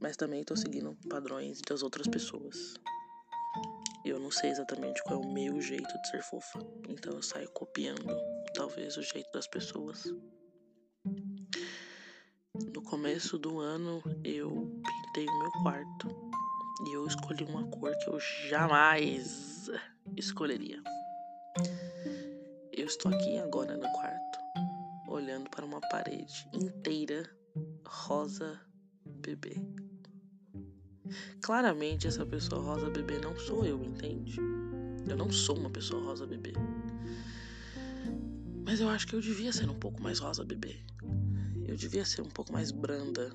Mas 0.00 0.16
também 0.16 0.40
estou 0.40 0.56
seguindo 0.56 0.98
padrões 1.08 1.60
das 1.60 1.84
outras 1.84 2.08
pessoas. 2.08 2.74
Eu 4.04 4.20
não 4.20 4.30
sei 4.30 4.50
exatamente 4.50 5.02
qual 5.02 5.22
é 5.22 5.26
o 5.26 5.32
meu 5.32 5.60
jeito 5.62 5.98
de 6.02 6.08
ser 6.08 6.22
fofa. 6.22 6.58
Então 6.88 7.14
eu 7.14 7.22
saio 7.22 7.50
copiando, 7.52 8.14
talvez, 8.54 8.98
o 8.98 9.02
jeito 9.02 9.30
das 9.32 9.46
pessoas. 9.46 10.04
No 12.72 12.82
começo 12.82 13.38
do 13.38 13.58
ano 13.58 14.02
eu 14.22 14.50
pintei 14.84 15.26
o 15.26 15.38
meu 15.38 15.50
quarto 15.62 16.08
e 16.86 16.92
eu 16.94 17.06
escolhi 17.06 17.44
uma 17.44 17.66
cor 17.68 17.96
que 17.96 18.08
eu 18.10 18.20
jamais 18.48 19.70
escolheria. 20.16 20.82
Eu 22.72 22.86
estou 22.86 23.10
aqui 23.10 23.38
agora 23.38 23.74
no 23.76 23.90
quarto, 23.92 24.38
olhando 25.08 25.48
para 25.48 25.64
uma 25.64 25.80
parede 25.80 26.46
inteira 26.52 27.28
rosa 27.86 28.60
bebê. 29.04 29.56
Claramente 31.40 32.06
essa 32.06 32.24
pessoa 32.24 32.62
rosa 32.62 32.90
bebê 32.90 33.18
não 33.18 33.36
sou 33.38 33.64
eu, 33.64 33.82
entende? 33.82 34.40
Eu 35.06 35.16
não 35.16 35.30
sou 35.30 35.58
uma 35.58 35.70
pessoa 35.70 36.02
rosa 36.02 36.26
bebê. 36.26 36.52
Mas 38.64 38.80
eu 38.80 38.88
acho 38.88 39.06
que 39.06 39.14
eu 39.14 39.20
devia 39.20 39.52
ser 39.52 39.68
um 39.68 39.74
pouco 39.74 40.02
mais 40.02 40.18
rosa 40.18 40.44
bebê. 40.44 40.76
Eu 41.66 41.76
devia 41.76 42.04
ser 42.04 42.22
um 42.22 42.28
pouco 42.28 42.52
mais 42.52 42.70
branda. 42.70 43.30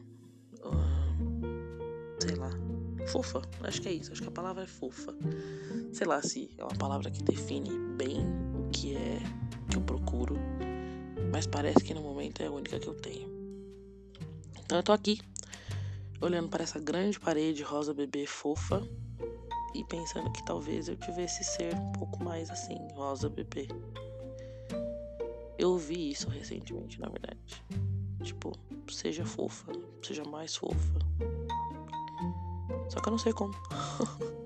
Uh, 0.63 2.19
sei 2.19 2.36
lá. 2.36 2.50
Fofa. 3.07 3.41
Acho 3.63 3.81
que 3.81 3.89
é 3.89 3.93
isso. 3.93 4.12
Acho 4.12 4.21
que 4.21 4.27
a 4.27 4.31
palavra 4.31 4.63
é 4.63 4.67
fofa. 4.67 5.15
Sei 5.93 6.07
lá 6.07 6.21
se 6.21 6.50
é 6.57 6.63
uma 6.63 6.75
palavra 6.75 7.12
que 7.12 7.24
define 7.24 7.69
bem 7.95 8.19
o 8.55 8.69
que 8.71 8.95
é 8.95 9.19
que 9.69 9.77
eu 9.77 9.81
procuro. 9.81 10.36
Mas 11.31 11.45
parece 11.45 11.83
que 11.83 11.93
no 11.93 12.01
momento 12.01 12.41
é 12.41 12.48
a 12.48 12.51
única 12.51 12.79
que 12.79 12.88
eu 12.88 12.95
tenho. 12.95 13.29
Então 14.63 14.77
eu 14.77 14.83
tô 14.83 14.91
aqui, 14.91 15.19
olhando 16.21 16.49
para 16.49 16.63
essa 16.63 16.79
grande 16.79 17.19
parede 17.19 17.63
rosa 17.63 17.93
bebê 17.93 18.25
fofa 18.25 18.81
e 19.73 19.83
pensando 19.85 20.31
que 20.31 20.43
talvez 20.45 20.89
eu 20.89 20.95
tivesse 20.97 21.43
ser 21.43 21.75
um 21.75 21.91
pouco 21.93 22.23
mais 22.23 22.49
assim, 22.49 22.77
rosa 22.93 23.29
bebê. 23.29 23.67
Eu 25.57 25.71
ouvi 25.71 26.11
isso 26.11 26.29
recentemente, 26.29 26.99
na 26.99 27.09
verdade. 27.09 27.63
Tipo, 28.23 28.53
seja 28.89 29.25
fofa, 29.25 29.71
seja 30.01 30.23
mais 30.23 30.55
fofa. 30.55 30.99
Só 32.89 32.99
que 32.99 33.07
eu 33.07 33.11
não 33.11 33.17
sei 33.17 33.33
como. 33.33 33.53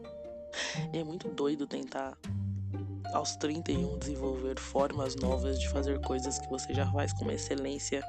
é 0.92 1.04
muito 1.04 1.30
doido 1.30 1.66
tentar 1.66 2.18
aos 3.14 3.36
31 3.36 4.00
desenvolver 4.00 4.60
formas 4.60 5.16
novas 5.16 5.60
de 5.60 5.70
fazer 5.70 6.02
coisas 6.02 6.40
que 6.40 6.50
você 6.50 6.74
já 6.74 6.92
faz 6.92 7.14
com 7.14 7.24
uma 7.24 7.34
excelência 7.34 8.04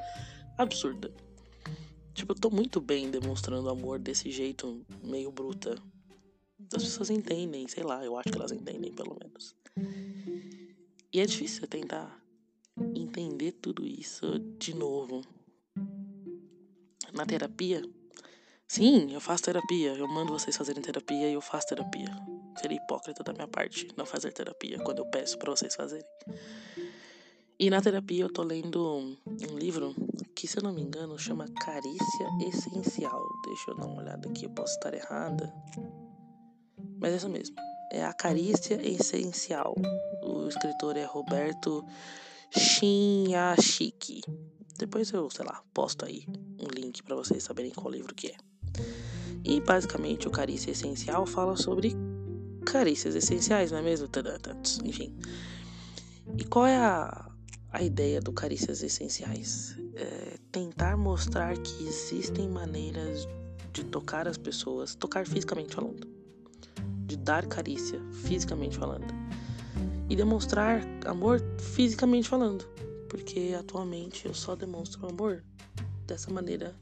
absurda. 0.58 1.12
Tipo, 2.14 2.32
eu 2.32 2.36
tô 2.36 2.48
muito 2.48 2.80
bem 2.80 3.10
demonstrando 3.10 3.68
amor 3.68 3.98
desse 3.98 4.30
jeito 4.30 4.86
meio 5.02 5.32
bruta. 5.32 5.76
As 6.72 6.82
pessoas 6.84 7.10
entendem, 7.10 7.66
sei 7.66 7.82
lá, 7.82 8.04
eu 8.04 8.16
acho 8.16 8.30
que 8.30 8.38
elas 8.38 8.52
entendem 8.52 8.92
pelo 8.92 9.16
menos. 9.20 9.54
E 11.12 11.20
é 11.20 11.26
difícil 11.26 11.66
tentar 11.66 12.24
entender 12.94 13.52
tudo 13.52 13.84
isso 13.84 14.38
de 14.58 14.74
novo. 14.74 15.22
Na 17.12 17.26
terapia, 17.26 17.82
sim, 18.66 19.12
eu 19.12 19.20
faço 19.20 19.44
terapia. 19.44 19.94
Eu 19.94 20.08
mando 20.08 20.32
vocês 20.32 20.56
fazerem 20.56 20.82
terapia 20.82 21.28
e 21.28 21.34
eu 21.34 21.40
faço 21.40 21.68
terapia. 21.68 22.08
Seria 22.60 22.76
hipócrita 22.76 23.22
da 23.24 23.32
minha 23.32 23.48
parte 23.48 23.88
não 23.96 24.06
fazer 24.06 24.32
terapia 24.32 24.78
quando 24.78 24.98
eu 24.98 25.06
peço 25.06 25.38
para 25.38 25.50
vocês 25.50 25.74
fazerem. 25.74 26.06
E 27.58 27.70
na 27.70 27.80
terapia 27.80 28.24
eu 28.24 28.32
tô 28.32 28.42
lendo 28.42 28.98
um, 28.98 29.58
livro 29.58 29.94
que, 30.34 30.48
se 30.48 30.58
eu 30.58 30.62
não 30.62 30.72
me 30.72 30.82
engano, 30.82 31.18
chama 31.18 31.46
Carícia 31.60 32.28
Essencial. 32.46 33.22
Deixa 33.44 33.70
eu 33.70 33.76
dar 33.76 33.86
uma 33.86 34.02
olhada 34.02 34.28
aqui, 34.28 34.44
eu 34.44 34.50
posso 34.50 34.74
estar 34.74 34.92
errada. 34.92 35.52
Mas 36.98 37.12
é 37.12 37.16
isso 37.16 37.28
mesmo. 37.28 37.56
É 37.92 38.04
a 38.04 38.12
Carícia 38.12 38.74
Essencial. 38.86 39.74
O 40.22 40.48
escritor 40.48 40.96
é 40.96 41.04
Roberto 41.04 41.84
Shinyashiki. 42.50 44.20
Depois 44.78 45.10
eu, 45.12 45.30
sei 45.30 45.44
lá, 45.44 45.62
posto 45.72 46.04
aí 46.04 46.26
um 46.58 46.66
link 46.74 47.02
para 47.02 47.14
vocês 47.14 47.42
saberem 47.44 47.70
qual 47.70 47.90
livro 47.90 48.14
que 48.14 48.28
é. 48.28 48.36
E 49.44 49.60
basicamente 49.60 50.26
o 50.26 50.30
Carícia 50.30 50.70
Essencial 50.70 51.26
fala 51.26 51.56
sobre 51.56 51.94
carícias 52.64 53.14
essenciais, 53.14 53.70
não 53.70 53.78
é 53.78 53.82
mesmo? 53.82 54.08
Enfim. 54.84 55.14
E 56.36 56.44
qual 56.44 56.66
é 56.66 56.76
a, 56.76 57.30
a 57.74 57.82
ideia 57.82 58.20
do 58.20 58.32
Carícias 58.32 58.82
Essenciais. 58.82 59.76
É 59.96 60.38
tentar 60.52 60.96
mostrar 60.96 61.58
que 61.58 61.86
existem 61.86 62.48
maneiras 62.48 63.26
de 63.72 63.82
tocar 63.84 64.28
as 64.28 64.38
pessoas, 64.38 64.94
tocar 64.94 65.26
fisicamente 65.26 65.74
falando, 65.74 66.06
de 67.04 67.16
dar 67.16 67.44
carícia 67.46 68.00
fisicamente 68.22 68.78
falando, 68.78 69.12
e 70.08 70.14
demonstrar 70.14 70.80
amor 71.04 71.42
fisicamente 71.58 72.28
falando, 72.28 72.64
porque 73.08 73.56
atualmente 73.58 74.26
eu 74.26 74.34
só 74.34 74.54
demonstro 74.54 75.08
amor 75.08 75.42
dessa 76.06 76.32
maneira 76.32 76.76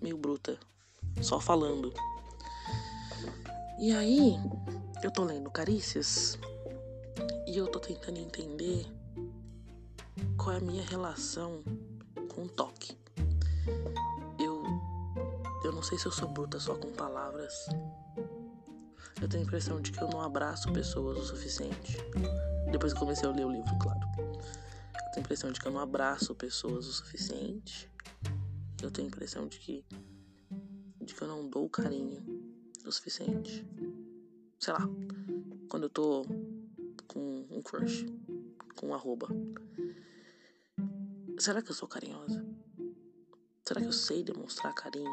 meio 0.00 0.16
bruta, 0.16 0.56
só 1.20 1.40
falando. 1.40 1.92
E 3.80 3.90
aí, 3.92 4.36
eu 5.02 5.10
tô 5.10 5.24
lendo 5.24 5.50
Carícias 5.50 6.38
E 7.46 7.56
eu 7.56 7.66
tô 7.66 7.80
tentando 7.80 8.18
entender 8.18 8.86
qual 10.44 10.56
é 10.56 10.58
a 10.58 10.60
minha 10.60 10.84
relação 10.84 11.64
com 12.34 12.46
toque. 12.46 12.94
Eu 14.38 14.62
eu 15.64 15.72
não 15.72 15.82
sei 15.82 15.96
se 15.96 16.04
eu 16.04 16.12
sou 16.12 16.28
bruta 16.28 16.60
só 16.60 16.74
com 16.74 16.92
palavras. 16.92 17.66
Eu 19.22 19.26
tenho 19.26 19.42
a 19.42 19.46
impressão 19.46 19.80
de 19.80 19.90
que 19.90 20.02
eu 20.02 20.08
não 20.10 20.20
abraço 20.20 20.70
pessoas 20.70 21.16
o 21.16 21.24
suficiente. 21.24 21.96
Depois 22.70 22.92
que 22.92 22.98
comecei 22.98 23.26
a 23.26 23.32
ler 23.32 23.46
o 23.46 23.50
livro, 23.50 23.74
claro. 23.78 24.00
Eu 24.18 25.12
tenho 25.12 25.16
a 25.16 25.20
impressão 25.20 25.50
de 25.50 25.58
que 25.58 25.66
eu 25.66 25.72
não 25.72 25.80
abraço 25.80 26.34
pessoas 26.34 26.86
o 26.86 26.92
suficiente. 26.92 27.90
Eu 28.82 28.90
tenho 28.90 29.08
a 29.08 29.10
impressão 29.10 29.48
de 29.48 29.58
que 29.58 29.82
de 31.00 31.14
que 31.14 31.22
eu 31.22 31.28
não 31.28 31.48
dou 31.48 31.70
carinho 31.70 32.22
o 32.84 32.92
suficiente. 32.92 33.66
Sei 34.60 34.74
lá, 34.74 34.86
quando 35.70 35.84
eu 35.84 35.90
tô 35.90 36.26
com 37.08 37.46
um 37.50 37.62
crush, 37.62 38.04
com 38.76 38.88
um 38.88 38.94
arroba. 38.94 39.28
Será 41.38 41.60
que 41.60 41.70
eu 41.70 41.74
sou 41.74 41.88
carinhosa? 41.88 42.46
Será 43.66 43.80
que 43.80 43.86
eu 43.86 43.92
sei 43.92 44.22
demonstrar 44.22 44.72
carinho? 44.72 45.10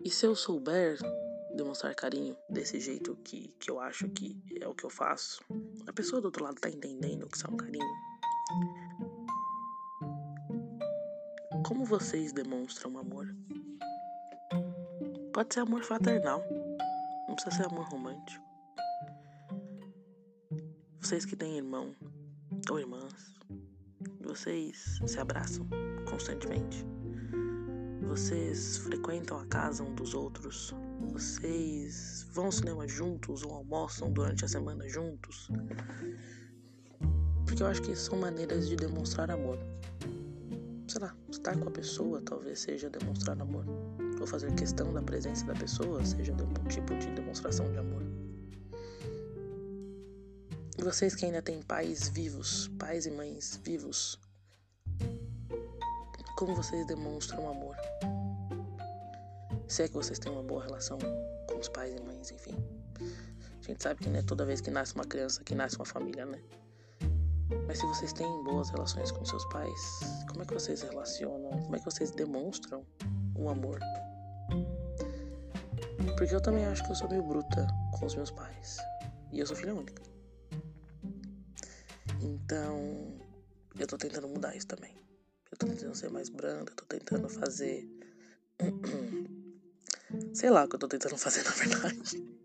E 0.00 0.10
se 0.10 0.26
eu 0.26 0.34
souber 0.34 0.98
demonstrar 1.54 1.94
carinho 1.94 2.36
desse 2.48 2.80
jeito 2.80 3.14
que, 3.16 3.48
que 3.58 3.70
eu 3.70 3.78
acho 3.78 4.08
que 4.08 4.40
é 4.60 4.66
o 4.66 4.74
que 4.74 4.84
eu 4.84 4.90
faço, 4.90 5.44
a 5.86 5.92
pessoa 5.92 6.20
do 6.20 6.26
outro 6.26 6.44
lado 6.44 6.60
tá 6.60 6.70
entendendo 6.70 7.24
o 7.24 7.28
que 7.28 7.46
é 7.46 7.50
um 7.50 7.56
carinho? 7.56 7.94
Como 11.66 11.84
vocês 11.84 12.32
demonstram 12.32 12.96
amor? 12.98 13.26
Pode 15.32 15.52
ser 15.52 15.60
amor 15.60 15.84
fraternal, 15.84 16.42
não 17.28 17.34
precisa 17.34 17.56
ser 17.56 17.66
amor 17.66 17.86
romântico. 17.88 18.44
Vocês 21.00 21.26
que 21.26 21.36
têm 21.36 21.58
irmão 21.58 21.94
ou 22.70 22.78
irmãs, 22.78 23.34
vocês 24.20 25.00
se 25.06 25.18
abraçam 25.18 25.68
constantemente. 26.08 26.84
Vocês 28.02 28.78
frequentam 28.78 29.38
a 29.38 29.46
casa 29.46 29.82
um 29.82 29.94
dos 29.94 30.14
outros. 30.14 30.74
Vocês 31.12 32.26
vão 32.32 32.46
ao 32.46 32.52
cinema 32.52 32.86
juntos 32.86 33.42
ou 33.44 33.52
almoçam 33.52 34.12
durante 34.12 34.44
a 34.44 34.48
semana 34.48 34.88
juntos. 34.88 35.48
Porque 37.44 37.62
eu 37.62 37.66
acho 37.66 37.82
que 37.82 37.94
são 37.94 38.18
maneiras 38.18 38.68
de 38.68 38.76
demonstrar 38.76 39.30
amor 39.30 39.58
sei 40.88 41.00
lá, 41.02 41.14
estar 41.30 41.56
com 41.58 41.68
a 41.68 41.72
pessoa 41.72 42.22
talvez 42.22 42.60
seja 42.60 42.88
demonstrar 42.88 43.40
amor. 43.40 43.64
Ou 44.20 44.26
fazer 44.26 44.52
questão 44.54 44.92
da 44.92 45.02
presença 45.02 45.44
da 45.44 45.54
pessoa 45.54 46.04
seja 46.04 46.32
um 46.32 46.68
tipo 46.68 46.96
de 46.96 47.10
demonstração 47.10 47.70
de 47.70 47.78
amor. 47.78 48.02
E 50.78 50.82
vocês 50.82 51.14
que 51.14 51.24
ainda 51.24 51.40
têm 51.40 51.62
pais 51.62 52.08
vivos, 52.08 52.68
pais 52.78 53.06
e 53.06 53.10
mães 53.10 53.58
vivos, 53.64 54.20
como 56.36 56.54
vocês 56.54 56.86
demonstram 56.86 57.48
amor? 57.48 57.76
Se 59.66 59.84
é 59.84 59.88
que 59.88 59.94
vocês 59.94 60.18
têm 60.18 60.30
uma 60.30 60.42
boa 60.42 60.62
relação 60.62 60.98
com 61.48 61.58
os 61.58 61.68
pais 61.70 61.94
e 61.94 62.00
mães, 62.02 62.30
enfim. 62.30 62.54
A 63.00 63.62
gente 63.62 63.82
sabe 63.82 64.02
que 64.02 64.10
não 64.10 64.18
é 64.18 64.22
toda 64.22 64.44
vez 64.44 64.60
que 64.60 64.70
nasce 64.70 64.94
uma 64.94 65.04
criança 65.04 65.42
que 65.42 65.54
nasce 65.54 65.76
uma 65.76 65.86
família, 65.86 66.26
né? 66.26 66.42
Mas 67.66 67.78
se 67.78 67.86
vocês 67.86 68.12
têm 68.12 68.44
boas 68.44 68.68
relações 68.68 69.10
com 69.10 69.24
seus 69.24 69.46
pais, 69.46 70.02
como 70.28 70.42
é 70.42 70.46
que 70.46 70.52
vocês 70.52 70.82
relacionam? 70.82 71.50
Como 71.62 71.74
é 71.74 71.78
que 71.78 71.84
vocês 71.86 72.10
demonstram 72.10 72.84
o 73.34 73.48
amor? 73.48 73.80
Porque 76.18 76.34
eu 76.34 76.40
também 76.40 76.66
acho 76.66 76.84
que 76.84 76.90
eu 76.90 76.96
sou 76.96 77.08
meio 77.08 77.22
bruta 77.22 77.66
com 77.98 78.04
os 78.04 78.14
meus 78.14 78.30
pais. 78.30 78.76
E 79.32 79.38
eu 79.38 79.46
sou 79.46 79.56
filha 79.56 79.74
única. 79.74 80.15
Então, 82.26 83.20
eu 83.78 83.86
tô 83.86 83.96
tentando 83.96 84.26
mudar 84.26 84.56
isso 84.56 84.66
também. 84.66 84.96
Eu 85.50 85.56
tô 85.56 85.66
tentando 85.66 85.94
ser 85.94 86.10
mais 86.10 86.28
branda, 86.28 86.72
eu 86.72 86.74
tô 86.74 86.84
tentando 86.84 87.28
fazer. 87.28 87.88
Sei 90.34 90.50
lá 90.50 90.64
o 90.64 90.68
que 90.68 90.74
eu 90.74 90.80
tô 90.80 90.88
tentando 90.88 91.16
fazer 91.16 91.44
na 91.46 91.50
verdade. 91.52 92.36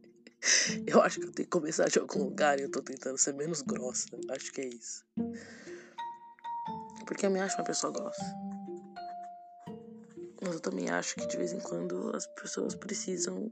Eu 0.86 1.02
acho 1.02 1.20
que 1.20 1.26
eu 1.26 1.32
tenho 1.32 1.48
que 1.48 1.52
começar 1.52 1.88
de 1.90 1.98
algum 1.98 2.24
lugar 2.24 2.60
e 2.60 2.64
eu 2.64 2.72
tô 2.72 2.82
tentando 2.82 3.18
ser 3.18 3.34
menos 3.34 3.62
grossa. 3.62 4.08
Acho 4.30 4.52
que 4.52 4.62
é 4.62 4.68
isso. 4.68 5.04
Porque 7.06 7.26
eu 7.26 7.32
me 7.32 7.40
acho 7.40 7.58
uma 7.58 7.64
pessoa 7.64 7.92
grossa. 7.92 8.24
Mas 10.42 10.54
eu 10.54 10.60
também 10.60 10.90
acho 10.90 11.16
que 11.16 11.28
de 11.28 11.38
vez 11.38 11.54
em 11.54 11.60
quando 11.60 12.16
as 12.16 12.28
pessoas 12.28 12.76
precisam 12.76 13.52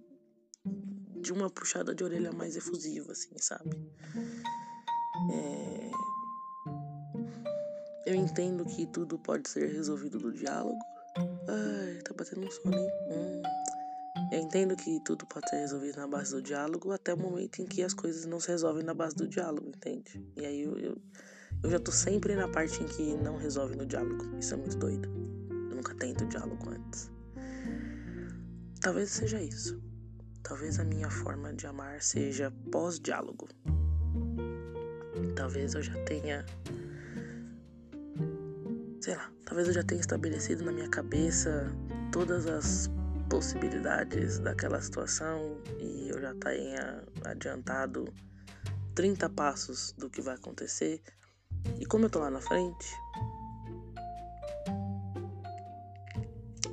de 1.22 1.34
uma 1.34 1.50
puxada 1.50 1.94
de 1.94 2.04
orelha 2.04 2.32
mais 2.32 2.56
efusiva, 2.56 3.12
assim, 3.12 3.38
sabe? 3.38 3.70
É... 5.32 5.79
Eu 8.10 8.16
entendo 8.16 8.66
que 8.66 8.88
tudo 8.88 9.20
pode 9.20 9.48
ser 9.48 9.68
resolvido 9.68 10.20
no 10.20 10.34
diálogo. 10.34 10.80
Ai, 11.16 12.02
tá 12.04 12.12
batendo 12.18 12.44
um 12.44 12.50
sono, 12.50 12.76
hein? 12.76 12.92
Hum. 13.12 13.42
Eu 14.32 14.40
entendo 14.40 14.76
que 14.76 15.00
tudo 15.02 15.28
pode 15.28 15.48
ser 15.48 15.58
resolvido 15.58 15.98
na 15.98 16.08
base 16.08 16.32
do 16.32 16.42
diálogo 16.42 16.92
até 16.92 17.14
o 17.14 17.18
momento 17.18 17.62
em 17.62 17.68
que 17.68 17.84
as 17.84 17.94
coisas 17.94 18.26
não 18.26 18.40
se 18.40 18.48
resolvem 18.48 18.84
na 18.84 18.96
base 18.96 19.16
do 19.16 19.28
diálogo, 19.28 19.70
entende? 19.70 20.26
E 20.36 20.44
aí 20.44 20.62
eu, 20.62 20.76
eu, 20.80 20.98
eu 21.62 21.70
já 21.70 21.78
tô 21.78 21.92
sempre 21.92 22.36
na 22.36 22.48
parte 22.48 22.82
em 22.82 22.88
que 22.88 23.16
não 23.18 23.38
resolve 23.38 23.76
no 23.76 23.86
diálogo. 23.86 24.26
Isso 24.40 24.56
é 24.56 24.58
muito 24.58 24.78
doido. 24.78 25.08
Eu 25.70 25.76
nunca 25.76 25.94
tento 25.94 26.26
diálogo 26.26 26.68
antes. 26.68 27.12
Talvez 28.82 29.12
seja 29.12 29.40
isso. 29.40 29.80
Talvez 30.42 30.80
a 30.80 30.84
minha 30.84 31.12
forma 31.12 31.54
de 31.54 31.68
amar 31.68 32.02
seja 32.02 32.52
pós-diálogo. 32.72 33.48
Talvez 35.36 35.76
eu 35.76 35.84
já 35.84 35.94
tenha. 36.06 36.44
Sei 39.02 39.16
lá, 39.16 39.32
talvez 39.46 39.68
eu 39.70 39.74
já 39.74 39.84
tenha 39.84 40.02
estabelecido 40.02 40.66
na 40.66 40.74
minha 40.74 40.90
cabeça 40.90 41.72
todas 42.12 42.46
as 42.46 42.90
possibilidades 43.30 44.40
daquela 44.40 44.82
situação 44.82 45.58
e 45.80 46.10
eu 46.10 46.20
já 46.20 46.34
tenha 46.36 47.02
adiantado 47.24 48.14
30 48.96 49.30
passos 49.30 49.94
do 49.98 50.10
que 50.10 50.22
vai 50.22 50.36
acontecer. 50.36 51.02
E 51.80 51.86
como 51.86 52.06
eu 52.06 52.10
tô 52.10 52.20
lá 52.20 52.30
na 52.30 52.42
frente, 52.42 52.94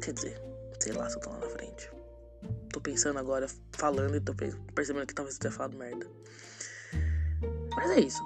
quer 0.02 0.12
dizer, 0.12 0.42
sei 0.80 0.94
lá 0.94 1.08
se 1.08 1.16
eu 1.16 1.20
tô 1.20 1.30
lá 1.30 1.38
na 1.38 1.48
frente. 1.50 1.88
Tô 2.72 2.80
pensando 2.80 3.20
agora, 3.20 3.46
falando 3.76 4.16
e 4.16 4.20
tô 4.20 4.34
percebendo 4.74 5.06
que 5.06 5.14
talvez 5.14 5.36
eu 5.36 5.42
tenha 5.42 5.52
falado 5.52 5.76
merda. 5.76 6.06
Mas 7.76 7.90
é 7.92 8.00
isso. 8.00 8.22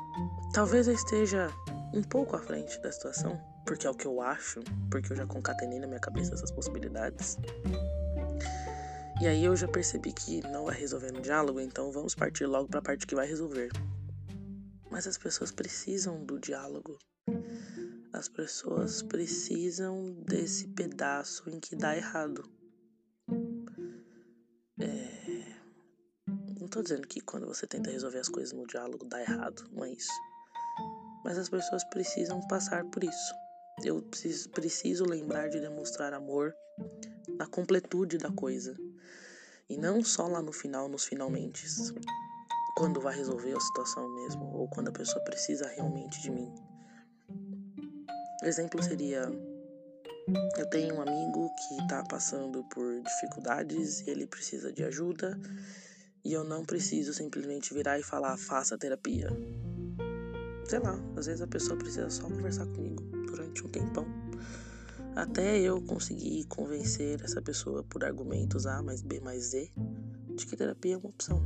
Talvez 0.54 0.88
eu 0.88 0.94
esteja 0.94 1.48
um 1.92 2.02
pouco 2.02 2.36
à 2.36 2.40
frente 2.40 2.80
da 2.80 2.90
situação, 2.90 3.38
porque 3.70 3.86
é 3.86 3.90
o 3.90 3.94
que 3.94 4.06
eu 4.06 4.20
acho, 4.20 4.58
porque 4.90 5.12
eu 5.12 5.16
já 5.16 5.24
concatenei 5.24 5.78
na 5.78 5.86
minha 5.86 6.00
cabeça 6.00 6.34
essas 6.34 6.50
possibilidades. 6.50 7.38
E 9.22 9.28
aí 9.28 9.44
eu 9.44 9.54
já 9.54 9.68
percebi 9.68 10.12
que 10.12 10.40
não 10.48 10.64
vai 10.64 10.76
resolver 10.76 11.12
no 11.12 11.20
diálogo, 11.20 11.60
então 11.60 11.92
vamos 11.92 12.12
partir 12.12 12.46
logo 12.46 12.68
para 12.68 12.80
a 12.80 12.82
parte 12.82 13.06
que 13.06 13.14
vai 13.14 13.28
resolver. 13.28 13.70
Mas 14.90 15.06
as 15.06 15.16
pessoas 15.16 15.52
precisam 15.52 16.24
do 16.24 16.40
diálogo. 16.40 16.98
As 18.12 18.28
pessoas 18.28 19.02
precisam 19.02 20.14
desse 20.26 20.66
pedaço 20.66 21.48
em 21.48 21.60
que 21.60 21.76
dá 21.76 21.96
errado. 21.96 22.42
É... 24.80 25.54
Não 26.58 26.66
tô 26.66 26.82
dizendo 26.82 27.06
que 27.06 27.20
quando 27.20 27.46
você 27.46 27.68
tenta 27.68 27.88
resolver 27.88 28.18
as 28.18 28.28
coisas 28.28 28.52
no 28.52 28.66
diálogo 28.66 29.04
dá 29.04 29.20
errado, 29.20 29.62
não 29.70 29.84
é 29.84 29.92
isso. 29.92 30.10
Mas 31.24 31.38
as 31.38 31.48
pessoas 31.48 31.84
precisam 31.84 32.40
passar 32.48 32.84
por 32.86 33.04
isso. 33.04 33.49
Eu 33.82 34.02
preciso, 34.02 35.04
lembrar 35.04 35.48
de 35.48 35.58
demonstrar 35.58 36.12
amor 36.12 36.54
na 37.38 37.46
completude 37.46 38.18
da 38.18 38.30
coisa. 38.30 38.76
E 39.68 39.76
não 39.76 40.04
só 40.04 40.26
lá 40.26 40.42
no 40.42 40.52
final, 40.52 40.88
nos 40.88 41.06
finalmente, 41.06 41.64
quando 42.76 43.00
vai 43.00 43.16
resolver 43.16 43.56
a 43.56 43.60
situação 43.60 44.06
mesmo, 44.16 44.54
ou 44.54 44.68
quando 44.68 44.88
a 44.88 44.92
pessoa 44.92 45.24
precisa 45.24 45.66
realmente 45.68 46.20
de 46.20 46.30
mim. 46.30 46.52
Exemplo 48.42 48.82
seria: 48.82 49.22
eu 50.58 50.66
tenho 50.68 50.96
um 50.96 51.00
amigo 51.00 51.50
que 51.54 51.82
está 51.82 52.02
passando 52.04 52.62
por 52.64 53.00
dificuldades 53.02 54.00
e 54.00 54.10
ele 54.10 54.26
precisa 54.26 54.70
de 54.70 54.84
ajuda, 54.84 55.40
e 56.22 56.34
eu 56.34 56.44
não 56.44 56.66
preciso 56.66 57.14
simplesmente 57.14 57.72
virar 57.72 57.98
e 57.98 58.02
falar, 58.02 58.36
faça 58.36 58.76
terapia. 58.76 59.28
Sei 60.68 60.78
lá, 60.78 60.98
às 61.16 61.26
vezes 61.26 61.40
a 61.40 61.46
pessoa 61.46 61.78
precisa 61.78 62.10
só 62.10 62.24
conversar 62.24 62.66
comigo 62.66 63.19
durante 63.30 63.64
um 63.64 63.68
tempão 63.68 64.06
até 65.16 65.58
eu 65.58 65.80
conseguir 65.82 66.44
convencer 66.44 67.20
essa 67.22 67.42
pessoa 67.42 67.82
por 67.84 68.04
argumentos 68.04 68.66
A 68.66 68.82
mais 68.82 69.02
B 69.02 69.20
mais 69.20 69.50
Z 69.50 69.70
de 70.36 70.46
que 70.46 70.56
terapia 70.56 70.94
é 70.94 70.96
uma 70.96 71.08
opção. 71.08 71.42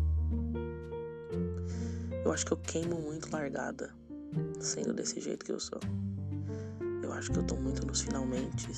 Eu 2.25 2.33
acho 2.33 2.47
que 2.47 2.53
eu 2.53 2.57
queimo 2.57 3.01
muito 3.01 3.31
largada, 3.31 3.95
sendo 4.61 4.93
desse 4.93 5.21
jeito 5.21 5.45
que 5.45 5.53
eu 5.53 5.61
sou. 5.61 5.81
Eu 7.03 7.13
acho 7.13 7.31
que 7.31 7.39
eu 7.39 7.43
tô 7.47 7.57
muito 7.57 7.87
nos 7.87 8.03
finalmente 8.03 8.71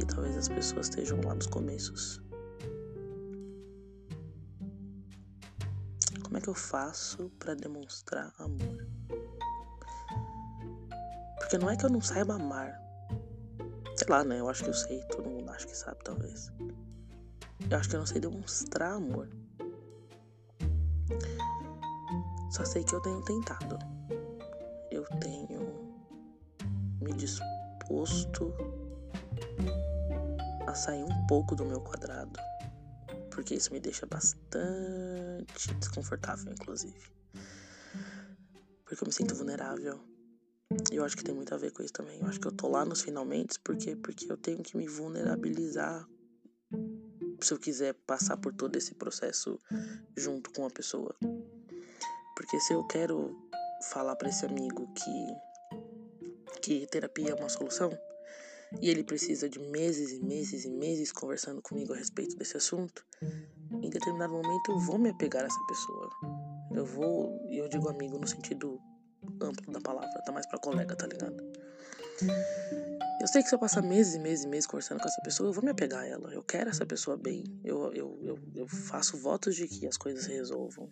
e 0.00 0.04
talvez 0.04 0.36
as 0.36 0.48
pessoas 0.48 0.88
estejam 0.88 1.20
lá 1.22 1.34
nos 1.34 1.46
começos. 1.46 2.22
como 6.32 6.38
é 6.38 6.40
que 6.40 6.48
eu 6.48 6.54
faço 6.54 7.30
para 7.38 7.54
demonstrar 7.54 8.32
amor? 8.38 8.86
Porque 11.52 11.66
não 11.66 11.70
é 11.70 11.76
que 11.76 11.84
eu 11.84 11.90
não 11.90 12.00
saiba 12.00 12.36
amar. 12.36 12.80
Sei 13.94 14.06
lá, 14.08 14.24
né? 14.24 14.40
Eu 14.40 14.48
acho 14.48 14.64
que 14.64 14.70
eu 14.70 14.74
sei, 14.74 15.02
todo 15.02 15.28
mundo 15.28 15.50
acha 15.50 15.66
que 15.66 15.76
sabe, 15.76 16.02
talvez. 16.02 16.50
Eu 17.68 17.76
acho 17.76 17.90
que 17.90 17.94
eu 17.94 17.98
não 17.98 18.06
sei 18.06 18.22
demonstrar 18.22 18.94
amor. 18.94 19.28
Só 22.52 22.64
sei 22.64 22.82
que 22.82 22.94
eu 22.94 23.02
tenho 23.02 23.22
tentado. 23.22 23.78
Eu 24.90 25.04
tenho 25.20 26.00
me 27.02 27.12
disposto 27.12 28.54
a 30.66 30.74
sair 30.74 31.04
um 31.04 31.26
pouco 31.26 31.54
do 31.54 31.66
meu 31.66 31.82
quadrado. 31.82 32.40
Porque 33.30 33.56
isso 33.56 33.74
me 33.74 33.78
deixa 33.78 34.06
bastante 34.06 35.74
desconfortável, 35.74 36.50
inclusive. 36.50 37.12
Porque 38.86 39.04
eu 39.04 39.06
me 39.06 39.12
sinto 39.12 39.34
vulnerável. 39.34 40.11
Eu 40.90 41.04
acho 41.04 41.16
que 41.16 41.24
tem 41.24 41.34
muito 41.34 41.54
a 41.54 41.58
ver 41.58 41.72
com 41.72 41.82
isso 41.82 41.92
também. 41.92 42.18
Eu 42.20 42.26
acho 42.26 42.40
que 42.40 42.46
eu 42.46 42.52
tô 42.52 42.68
lá 42.68 42.84
nos 42.84 43.02
finalmente 43.02 43.58
porque 43.60 43.96
porque 43.96 44.30
eu 44.30 44.36
tenho 44.36 44.62
que 44.62 44.76
me 44.76 44.86
vulnerabilizar 44.86 46.08
se 47.40 47.52
eu 47.52 47.58
quiser 47.58 47.94
passar 48.06 48.36
por 48.36 48.52
todo 48.54 48.76
esse 48.76 48.94
processo 48.94 49.58
junto 50.16 50.50
com 50.52 50.64
a 50.66 50.70
pessoa. 50.70 51.14
Porque 52.36 52.60
se 52.60 52.72
eu 52.72 52.84
quero 52.86 53.36
falar 53.90 54.16
para 54.16 54.28
esse 54.28 54.46
amigo 54.46 54.92
que 54.94 55.52
que 56.62 56.86
terapia 56.86 57.30
é 57.30 57.34
uma 57.34 57.48
solução 57.48 57.90
e 58.80 58.88
ele 58.88 59.02
precisa 59.02 59.48
de 59.48 59.58
meses 59.58 60.12
e 60.12 60.20
meses 60.20 60.64
e 60.64 60.70
meses 60.70 61.10
conversando 61.10 61.60
comigo 61.60 61.92
a 61.92 61.96
respeito 61.96 62.36
desse 62.36 62.56
assunto, 62.56 63.04
em 63.82 63.90
determinado 63.90 64.32
momento 64.32 64.70
eu 64.70 64.78
vou 64.78 64.98
me 64.98 65.10
apegar 65.10 65.42
a 65.42 65.46
essa 65.46 65.66
pessoa. 65.66 66.10
Eu 66.74 66.86
vou, 66.86 67.44
e 67.50 67.58
eu 67.58 67.68
digo 67.68 67.88
amigo 67.88 68.18
no 68.18 68.26
sentido 68.26 68.80
amplo 69.42 69.72
da 69.72 69.80
palavra, 69.80 70.22
tá 70.24 70.32
mais 70.32 70.46
pra 70.46 70.58
colega, 70.58 70.94
tá 70.94 71.06
ligado? 71.06 71.42
Eu 73.20 73.28
sei 73.28 73.40
que 73.40 73.48
se 73.48 73.54
eu 73.54 73.58
passar 73.58 73.82
meses 73.82 74.14
e 74.14 74.18
meses 74.18 74.44
e 74.44 74.48
meses 74.48 74.66
conversando 74.66 75.00
com 75.00 75.06
essa 75.06 75.20
pessoa, 75.22 75.48
eu 75.48 75.52
vou 75.52 75.62
me 75.62 75.70
apegar 75.70 76.00
a 76.00 76.06
ela. 76.06 76.32
Eu 76.32 76.42
quero 76.42 76.70
essa 76.70 76.84
pessoa 76.84 77.16
bem. 77.16 77.44
Eu, 77.62 77.92
eu, 77.92 78.18
eu, 78.20 78.38
eu 78.54 78.66
faço 78.66 79.16
votos 79.16 79.54
de 79.54 79.68
que 79.68 79.86
as 79.86 79.96
coisas 79.96 80.24
se 80.24 80.32
resolvam. 80.32 80.90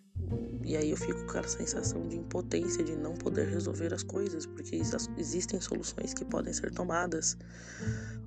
E 0.64 0.76
aí 0.76 0.90
eu 0.90 0.96
fico 0.96 1.24
com 1.24 1.30
aquela 1.30 1.48
sensação 1.48 2.06
de 2.06 2.16
impotência 2.16 2.84
de 2.84 2.94
não 2.94 3.14
poder 3.14 3.48
resolver 3.48 3.92
as 3.92 4.04
coisas, 4.04 4.46
porque 4.46 4.80
existem 5.16 5.60
soluções 5.60 6.14
que 6.14 6.24
podem 6.24 6.52
ser 6.52 6.72
tomadas 6.72 7.36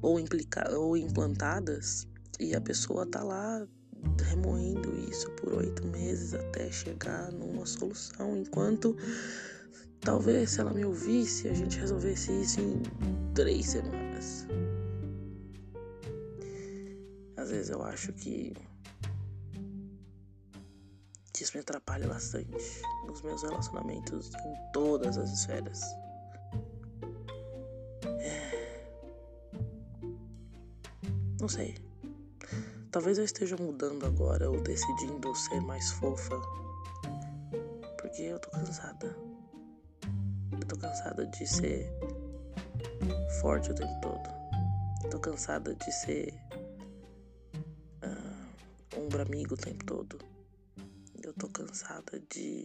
ou, 0.02 0.20
implica 0.20 0.70
ou 0.78 0.98
implantadas 0.98 2.06
e 2.40 2.54
a 2.54 2.60
pessoa 2.60 3.06
tá 3.06 3.24
lá 3.24 3.66
remoendo 4.26 5.00
isso 5.10 5.32
por 5.32 5.54
oito 5.54 5.86
meses 5.88 6.34
até 6.34 6.70
chegar 6.70 7.32
numa 7.32 7.66
solução, 7.66 8.36
enquanto 8.36 8.98
Talvez 10.04 10.52
se 10.52 10.60
ela 10.60 10.74
me 10.74 10.84
ouvisse, 10.84 11.48
a 11.48 11.54
gente 11.54 11.80
resolvesse 11.80 12.32
isso 12.42 12.60
em 12.60 12.82
três 13.34 13.68
semanas. 13.68 14.46
Às 17.38 17.50
vezes 17.50 17.70
eu 17.70 17.82
acho 17.84 18.12
que 18.14 18.54
isso 21.44 21.58
me 21.58 21.62
atrapalha 21.62 22.08
bastante 22.08 22.82
nos 23.06 23.22
meus 23.22 23.44
relacionamentos 23.44 24.32
em 24.34 24.72
todas 24.72 25.18
as 25.18 25.30
esferas. 25.30 25.82
É... 28.06 28.86
Não 31.40 31.50
sei. 31.50 31.76
Talvez 32.92 33.18
eu 33.18 33.26
esteja 33.26 33.58
mudando 33.58 34.06
agora 34.06 34.50
ou 34.50 34.62
decidindo 34.62 35.36
ser 35.36 35.60
mais 35.60 35.92
fofa. 35.92 36.40
Porque 37.98 38.22
eu 38.22 38.40
tô 38.40 38.50
cansada. 38.50 39.33
Eu 40.60 40.68
tô 40.68 40.78
cansada 40.78 41.26
de 41.26 41.48
ser 41.48 41.90
forte 43.42 43.72
o 43.72 43.76
tempo 43.76 43.94
todo. 44.02 45.10
Tô 45.10 45.20
cansada 45.20 45.76
de 45.76 45.92
ser 45.92 46.34
uh, 48.04 49.00
ombro 49.00 49.22
amigo 49.22 49.56
o 49.56 49.58
tempo 49.58 49.84
todo. 49.86 50.20
Eu 51.22 51.34
tô 51.34 51.48
cansada 51.50 52.22
de 52.30 52.64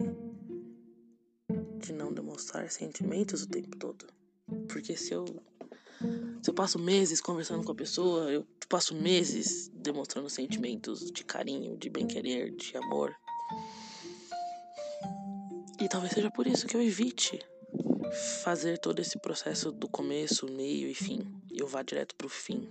de 1.79 1.93
não 1.93 2.13
demonstrar 2.13 2.69
sentimentos 2.69 3.43
o 3.43 3.49
tempo 3.49 3.75
todo. 3.77 4.05
Porque 4.67 4.95
se 4.95 5.13
eu 5.13 5.25
se 6.41 6.49
eu 6.49 6.53
passo 6.53 6.79
meses 6.79 7.19
conversando 7.19 7.65
com 7.65 7.71
a 7.71 7.75
pessoa, 7.75 8.31
eu 8.31 8.47
passo 8.69 8.95
meses 8.95 9.69
demonstrando 9.73 10.29
sentimentos 10.29 11.11
de 11.11 11.23
carinho, 11.25 11.77
de 11.77 11.89
bem-querer, 11.89 12.55
de 12.55 12.77
amor. 12.77 13.13
E 15.81 15.87
talvez 15.89 16.13
seja 16.13 16.29
por 16.31 16.47
isso 16.47 16.67
que 16.67 16.77
eu 16.77 16.81
evite 16.81 17.39
fazer 18.11 18.77
todo 18.77 18.99
esse 18.99 19.19
processo 19.19 19.71
do 19.71 19.87
começo, 19.87 20.51
meio 20.51 20.87
e 20.87 20.93
fim. 20.93 21.19
E 21.51 21.59
eu 21.59 21.67
vá 21.67 21.81
direto 21.81 22.15
pro 22.15 22.29
fim. 22.29 22.67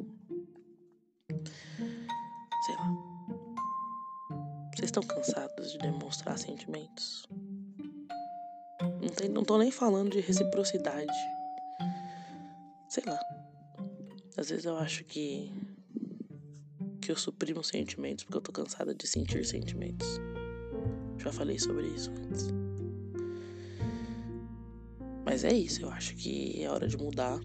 Sei 2.67 2.75
lá. 2.77 2.91
Vocês 4.75 4.89
estão 4.89 5.03
cansados 5.03 5.73
de 5.73 5.79
demonstrar 5.79 6.39
sentimentos? 6.39 7.27
Não, 9.01 9.09
tem, 9.09 9.29
não 9.29 9.45
tô 9.45 9.59
nem 9.59 9.71
falando 9.71 10.11
de 10.11 10.21
reciprocidade. 10.21 11.13
Sei 12.89 13.03
lá. 13.07 13.19
Às 14.37 14.51
vezes 14.51 14.65
eu 14.65 14.77
acho 14.77 15.05
que. 15.05 15.53
que 17.01 17.11
eu 17.11 17.17
suprimo 17.17 17.63
sentimentos 17.65 18.25
porque 18.25 18.39
eu 18.39 18.43
tô 18.43 18.53
cansada 18.53 18.95
de 18.95 19.07
sentir 19.07 19.45
sentimentos. 19.45 20.21
Já 21.19 21.33
falei 21.33 21.59
sobre 21.59 21.89
isso 21.89 22.11
antes. 22.11 22.68
Mas 25.31 25.45
é 25.45 25.53
isso, 25.53 25.83
eu 25.83 25.91
acho 25.91 26.17
que 26.17 26.65
é 26.65 26.71
hora 26.71 26.89
de 26.89 26.97
mudar. 26.97 27.39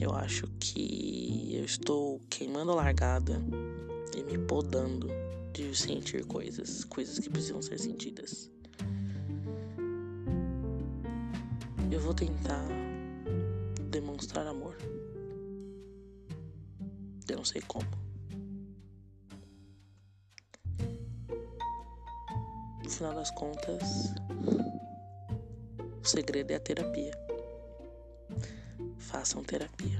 Eu 0.00 0.12
acho 0.14 0.46
que 0.60 1.50
eu 1.52 1.64
estou 1.64 2.20
queimando 2.30 2.70
a 2.70 2.76
largada 2.76 3.42
e 4.16 4.22
me 4.22 4.38
podando 4.38 5.08
de 5.52 5.76
sentir 5.76 6.24
coisas, 6.24 6.84
coisas 6.84 7.18
que 7.18 7.28
precisam 7.28 7.60
ser 7.60 7.80
sentidas. 7.80 8.48
Eu 11.90 11.98
vou 11.98 12.14
tentar 12.14 12.64
demonstrar 13.90 14.46
amor. 14.46 14.76
Eu 17.28 17.38
não 17.38 17.44
sei 17.44 17.60
como. 17.62 17.88
No 22.84 22.88
final 22.88 23.16
das 23.16 23.32
contas, 23.32 24.14
o 26.08 26.10
segredo 26.10 26.52
é 26.52 26.54
a 26.54 26.60
terapia. 26.60 27.12
Façam 28.98 29.44
terapia. 29.44 29.97